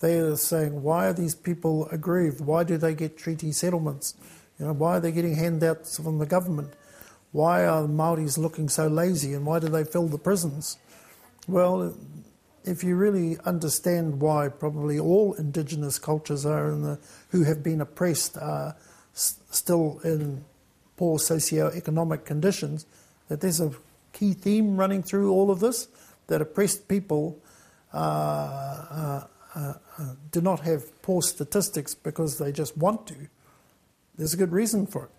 They 0.00 0.18
are 0.18 0.36
saying, 0.36 0.82
why 0.82 1.06
are 1.06 1.12
these 1.12 1.34
people 1.34 1.88
aggrieved? 1.88 2.40
Why 2.40 2.64
do 2.64 2.76
they 2.76 2.94
get 2.94 3.18
treaty 3.18 3.52
settlements? 3.52 4.14
You 4.58 4.66
know, 4.66 4.72
why 4.72 4.96
are 4.96 5.00
they 5.00 5.12
getting 5.12 5.34
handouts 5.34 5.96
from 5.96 6.18
the 6.18 6.26
government? 6.26 6.72
Why 7.32 7.66
are 7.66 7.82
the 7.82 7.88
Maoris 7.88 8.38
looking 8.38 8.68
so 8.68 8.86
lazy 8.86 9.34
and 9.34 9.44
why 9.44 9.58
do 9.58 9.68
they 9.68 9.84
fill 9.84 10.08
the 10.08 10.18
prisons? 10.18 10.78
Well, 11.46 11.94
if 12.64 12.84
you 12.84 12.96
really 12.96 13.38
understand 13.44 14.20
why 14.20 14.48
probably 14.48 14.98
all 14.98 15.34
indigenous 15.34 15.98
cultures 15.98 16.44
are 16.44 16.70
in 16.70 16.82
the, 16.82 16.98
who 17.30 17.44
have 17.44 17.62
been 17.62 17.80
oppressed 17.80 18.36
are 18.38 18.76
still 19.18 20.00
in 20.04 20.44
poor 20.96 21.18
socio-economic 21.18 22.24
conditions, 22.24 22.86
that 23.28 23.40
there's 23.40 23.60
a 23.60 23.72
key 24.12 24.32
theme 24.32 24.76
running 24.76 25.02
through 25.02 25.32
all 25.32 25.50
of 25.50 25.60
this, 25.60 25.88
that 26.26 26.40
oppressed 26.42 26.88
people 26.88 27.38
uh, 27.92 27.96
uh, 27.96 29.26
uh, 29.54 29.74
uh 29.98 30.14
do 30.30 30.40
not 30.40 30.60
have 30.60 31.02
poor 31.02 31.22
statistics 31.22 31.94
because 31.94 32.38
they 32.38 32.52
just 32.52 32.76
want 32.76 33.06
to. 33.06 33.14
there's 34.16 34.34
a 34.34 34.36
good 34.36 34.52
reason 34.52 34.86
for 34.86 35.04
it. 35.04 35.10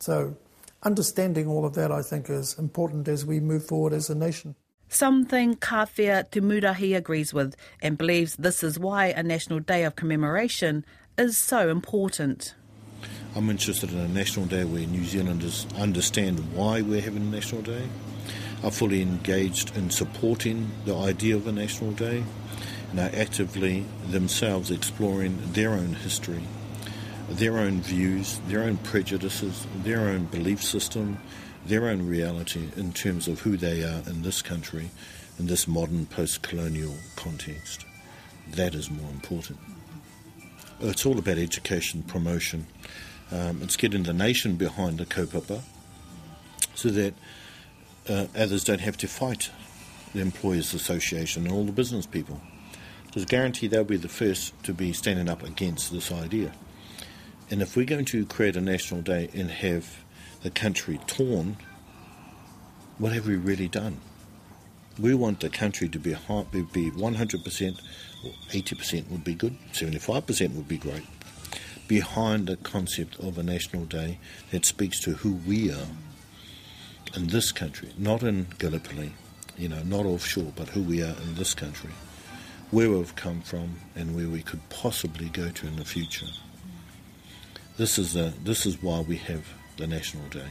So, 0.00 0.36
understanding 0.82 1.46
all 1.46 1.64
of 1.64 1.74
that, 1.74 1.90
I 1.92 2.02
think, 2.02 2.28
is 2.28 2.58
important 2.58 3.08
as 3.08 3.24
we 3.24 3.40
move 3.40 3.64
forward 3.64 3.92
as 3.92 4.10
a 4.10 4.14
nation. 4.14 4.54
Something 4.88 5.54
Kawhia 5.54 6.28
Tumurahi 6.30 6.96
agrees 6.96 7.32
with 7.32 7.54
and 7.80 7.96
believes 7.96 8.34
this 8.36 8.64
is 8.64 8.76
why 8.76 9.06
a 9.06 9.22
National 9.22 9.60
Day 9.60 9.84
of 9.84 9.94
Commemoration 9.94 10.84
is 11.16 11.38
so 11.38 11.68
important. 11.68 12.54
I'm 13.36 13.48
interested 13.48 13.92
in 13.92 13.98
a 13.98 14.08
National 14.08 14.44
Day 14.46 14.64
where 14.64 14.84
New 14.86 15.04
Zealanders 15.04 15.64
understand 15.78 16.52
why 16.52 16.82
we're 16.82 17.00
having 17.00 17.22
a 17.22 17.30
National 17.30 17.62
Day, 17.62 17.86
are 18.64 18.72
fully 18.72 19.02
engaged 19.02 19.76
in 19.76 19.88
supporting 19.90 20.68
the 20.84 20.96
idea 20.96 21.36
of 21.36 21.46
a 21.46 21.52
National 21.52 21.92
Day, 21.92 22.24
and 22.90 22.98
are 22.98 23.10
actively 23.14 23.86
themselves 24.08 24.72
exploring 24.72 25.38
their 25.52 25.70
own 25.70 25.94
history, 25.94 26.42
their 27.28 27.58
own 27.58 27.80
views, 27.82 28.40
their 28.48 28.64
own 28.64 28.78
prejudices, 28.78 29.64
their 29.84 30.08
own 30.08 30.24
belief 30.24 30.60
system, 30.60 31.16
their 31.64 31.88
own 31.88 32.08
reality 32.08 32.68
in 32.76 32.92
terms 32.92 33.28
of 33.28 33.38
who 33.40 33.56
they 33.56 33.84
are 33.84 34.02
in 34.08 34.22
this 34.22 34.42
country, 34.42 34.90
in 35.38 35.46
this 35.46 35.68
modern 35.68 36.04
post 36.06 36.42
colonial 36.42 36.96
context. 37.14 37.86
That 38.50 38.74
is 38.74 38.90
more 38.90 39.10
important. 39.10 39.60
It's 40.80 41.06
all 41.06 41.18
about 41.18 41.38
education, 41.38 42.02
promotion. 42.02 42.66
Um, 43.32 43.62
it's 43.62 43.76
getting 43.76 44.02
the 44.02 44.12
nation 44.12 44.56
behind 44.56 44.98
the 44.98 45.06
kaupapa 45.06 45.62
so 46.74 46.88
that 46.88 47.14
uh, 48.08 48.26
others 48.36 48.64
don't 48.64 48.80
have 48.80 48.96
to 48.98 49.06
fight 49.06 49.50
the 50.14 50.20
Employers 50.20 50.74
Association 50.74 51.44
and 51.44 51.52
all 51.52 51.64
the 51.64 51.72
business 51.72 52.06
people. 52.06 52.40
Because 53.06 53.24
guarantee 53.24 53.66
they'll 53.66 53.84
be 53.84 53.96
the 53.96 54.08
first 54.08 54.60
to 54.64 54.72
be 54.72 54.92
standing 54.92 55.28
up 55.28 55.42
against 55.42 55.92
this 55.92 56.10
idea. 56.10 56.52
And 57.50 57.62
if 57.62 57.76
we're 57.76 57.86
going 57.86 58.04
to 58.06 58.24
create 58.26 58.56
a 58.56 58.60
national 58.60 59.02
day 59.02 59.28
and 59.34 59.50
have 59.50 60.04
the 60.42 60.50
country 60.50 61.00
torn, 61.06 61.56
what 62.98 63.12
have 63.12 63.26
we 63.26 63.36
really 63.36 63.68
done? 63.68 64.00
We 64.98 65.14
want 65.14 65.40
the 65.40 65.48
country 65.48 65.88
to 65.88 65.98
be, 65.98 66.10
be 66.12 66.90
100% 66.90 67.80
or 68.24 68.30
80% 68.50 69.10
would 69.10 69.24
be 69.24 69.34
good, 69.34 69.56
75% 69.72 70.54
would 70.54 70.68
be 70.68 70.76
great, 70.76 71.02
behind 71.90 72.46
the 72.46 72.56
concept 72.58 73.18
of 73.18 73.36
a 73.36 73.42
national 73.42 73.84
day 73.84 74.16
that 74.52 74.64
speaks 74.64 75.00
to 75.00 75.10
who 75.10 75.32
we 75.44 75.72
are 75.72 75.88
in 77.16 77.26
this 77.26 77.50
country, 77.50 77.88
not 77.98 78.22
in 78.22 78.46
Gallipoli, 78.58 79.12
you 79.58 79.68
know, 79.68 79.82
not 79.82 80.06
offshore, 80.06 80.52
but 80.54 80.68
who 80.68 80.84
we 80.84 81.02
are 81.02 81.16
in 81.24 81.34
this 81.34 81.52
country, 81.52 81.90
where 82.70 82.88
we've 82.88 83.16
come 83.16 83.40
from, 83.40 83.74
and 83.96 84.14
where 84.14 84.28
we 84.28 84.40
could 84.40 84.60
possibly 84.68 85.30
go 85.30 85.50
to 85.50 85.66
in 85.66 85.74
the 85.74 85.84
future. 85.84 86.28
This 87.76 87.98
is, 87.98 88.14
a, 88.14 88.32
this 88.44 88.66
is 88.66 88.80
why 88.80 89.00
we 89.00 89.16
have 89.16 89.44
the 89.76 89.88
National 89.88 90.28
Day. 90.28 90.50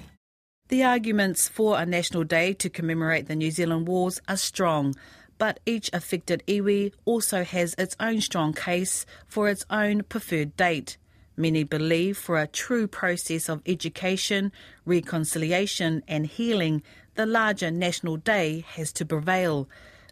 The 0.68 0.84
arguments 0.84 1.48
for 1.48 1.80
a 1.80 1.86
National 1.86 2.26
Day 2.26 2.52
to 2.56 2.70
commemorate 2.70 3.30
the 3.30 3.36
New 3.36 3.52
Zealand 3.52 3.88
Wars 3.88 4.20
are 4.28 4.36
strong, 4.36 4.94
but 5.38 5.62
each 5.66 5.90
affected 5.94 6.44
iwi 6.50 6.92
also 7.06 7.46
has 7.46 7.76
its 7.78 7.96
own 7.98 8.20
strong 8.20 8.52
case 8.52 9.06
for 9.26 9.48
its 9.48 9.66
own 9.70 10.04
preferred 10.04 10.58
date. 10.58 10.98
Many 11.40 11.64
believe 11.64 12.18
for 12.18 12.38
a 12.38 12.48
true 12.48 12.86
process 12.86 13.48
of 13.48 13.62
education, 13.66 14.52
reconciliation, 14.84 16.04
and 16.06 16.28
healing, 16.28 16.84
the 17.16 17.26
larger 17.26 17.72
National 17.72 18.18
Day 18.18 18.66
has 18.68 18.92
to 18.92 19.06
prevail. 19.06 19.70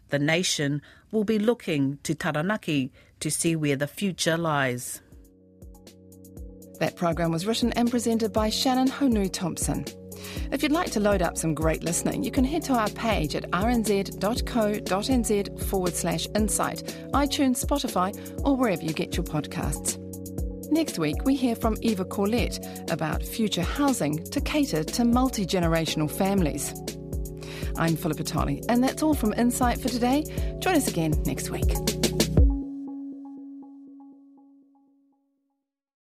The 0.08 0.18
nation 0.18 0.80
will 1.12 1.24
be 1.24 1.38
looking 1.38 1.98
to 2.04 2.14
Taranaki 2.14 2.90
to 3.20 3.30
see 3.30 3.54
where 3.54 3.76
the 3.76 3.86
future 3.86 4.38
lies. 4.38 5.02
That 6.80 6.96
program 6.96 7.30
was 7.30 7.44
written 7.46 7.74
and 7.74 7.90
presented 7.90 8.32
by 8.32 8.48
Shannon 8.48 8.88
Haunui 8.88 9.30
Thompson. 9.30 9.84
If 10.50 10.62
you'd 10.62 10.72
like 10.72 10.92
to 10.92 11.00
load 11.00 11.20
up 11.20 11.36
some 11.36 11.52
great 11.52 11.84
listening, 11.84 12.24
you 12.24 12.30
can 12.30 12.44
head 12.44 12.62
to 12.62 12.72
our 12.72 12.88
page 12.88 13.34
at 13.34 13.50
rnz.co.nz 13.50 14.18
forward 15.64 15.94
slash 15.94 16.26
insight, 16.34 16.84
iTunes, 17.12 17.62
Spotify, 17.62 18.18
or 18.46 18.56
wherever 18.56 18.82
you 18.82 18.94
get 18.94 19.14
your 19.14 19.24
podcasts. 19.24 20.07
Next 20.70 20.98
week, 20.98 21.24
we 21.24 21.34
hear 21.34 21.56
from 21.56 21.78
Eva 21.80 22.04
Corlett 22.04 22.90
about 22.90 23.22
future 23.22 23.62
housing 23.62 24.22
to 24.24 24.40
cater 24.40 24.84
to 24.84 25.04
multi 25.04 25.46
generational 25.46 26.10
families. 26.10 26.74
I'm 27.76 27.96
Philippa 27.96 28.24
Tolley, 28.24 28.62
and 28.68 28.84
that's 28.84 29.02
all 29.02 29.14
from 29.14 29.32
Insight 29.34 29.80
for 29.80 29.88
today. 29.88 30.24
Join 30.58 30.74
us 30.74 30.86
again 30.86 31.14
next 31.24 31.48
week. 31.48 31.97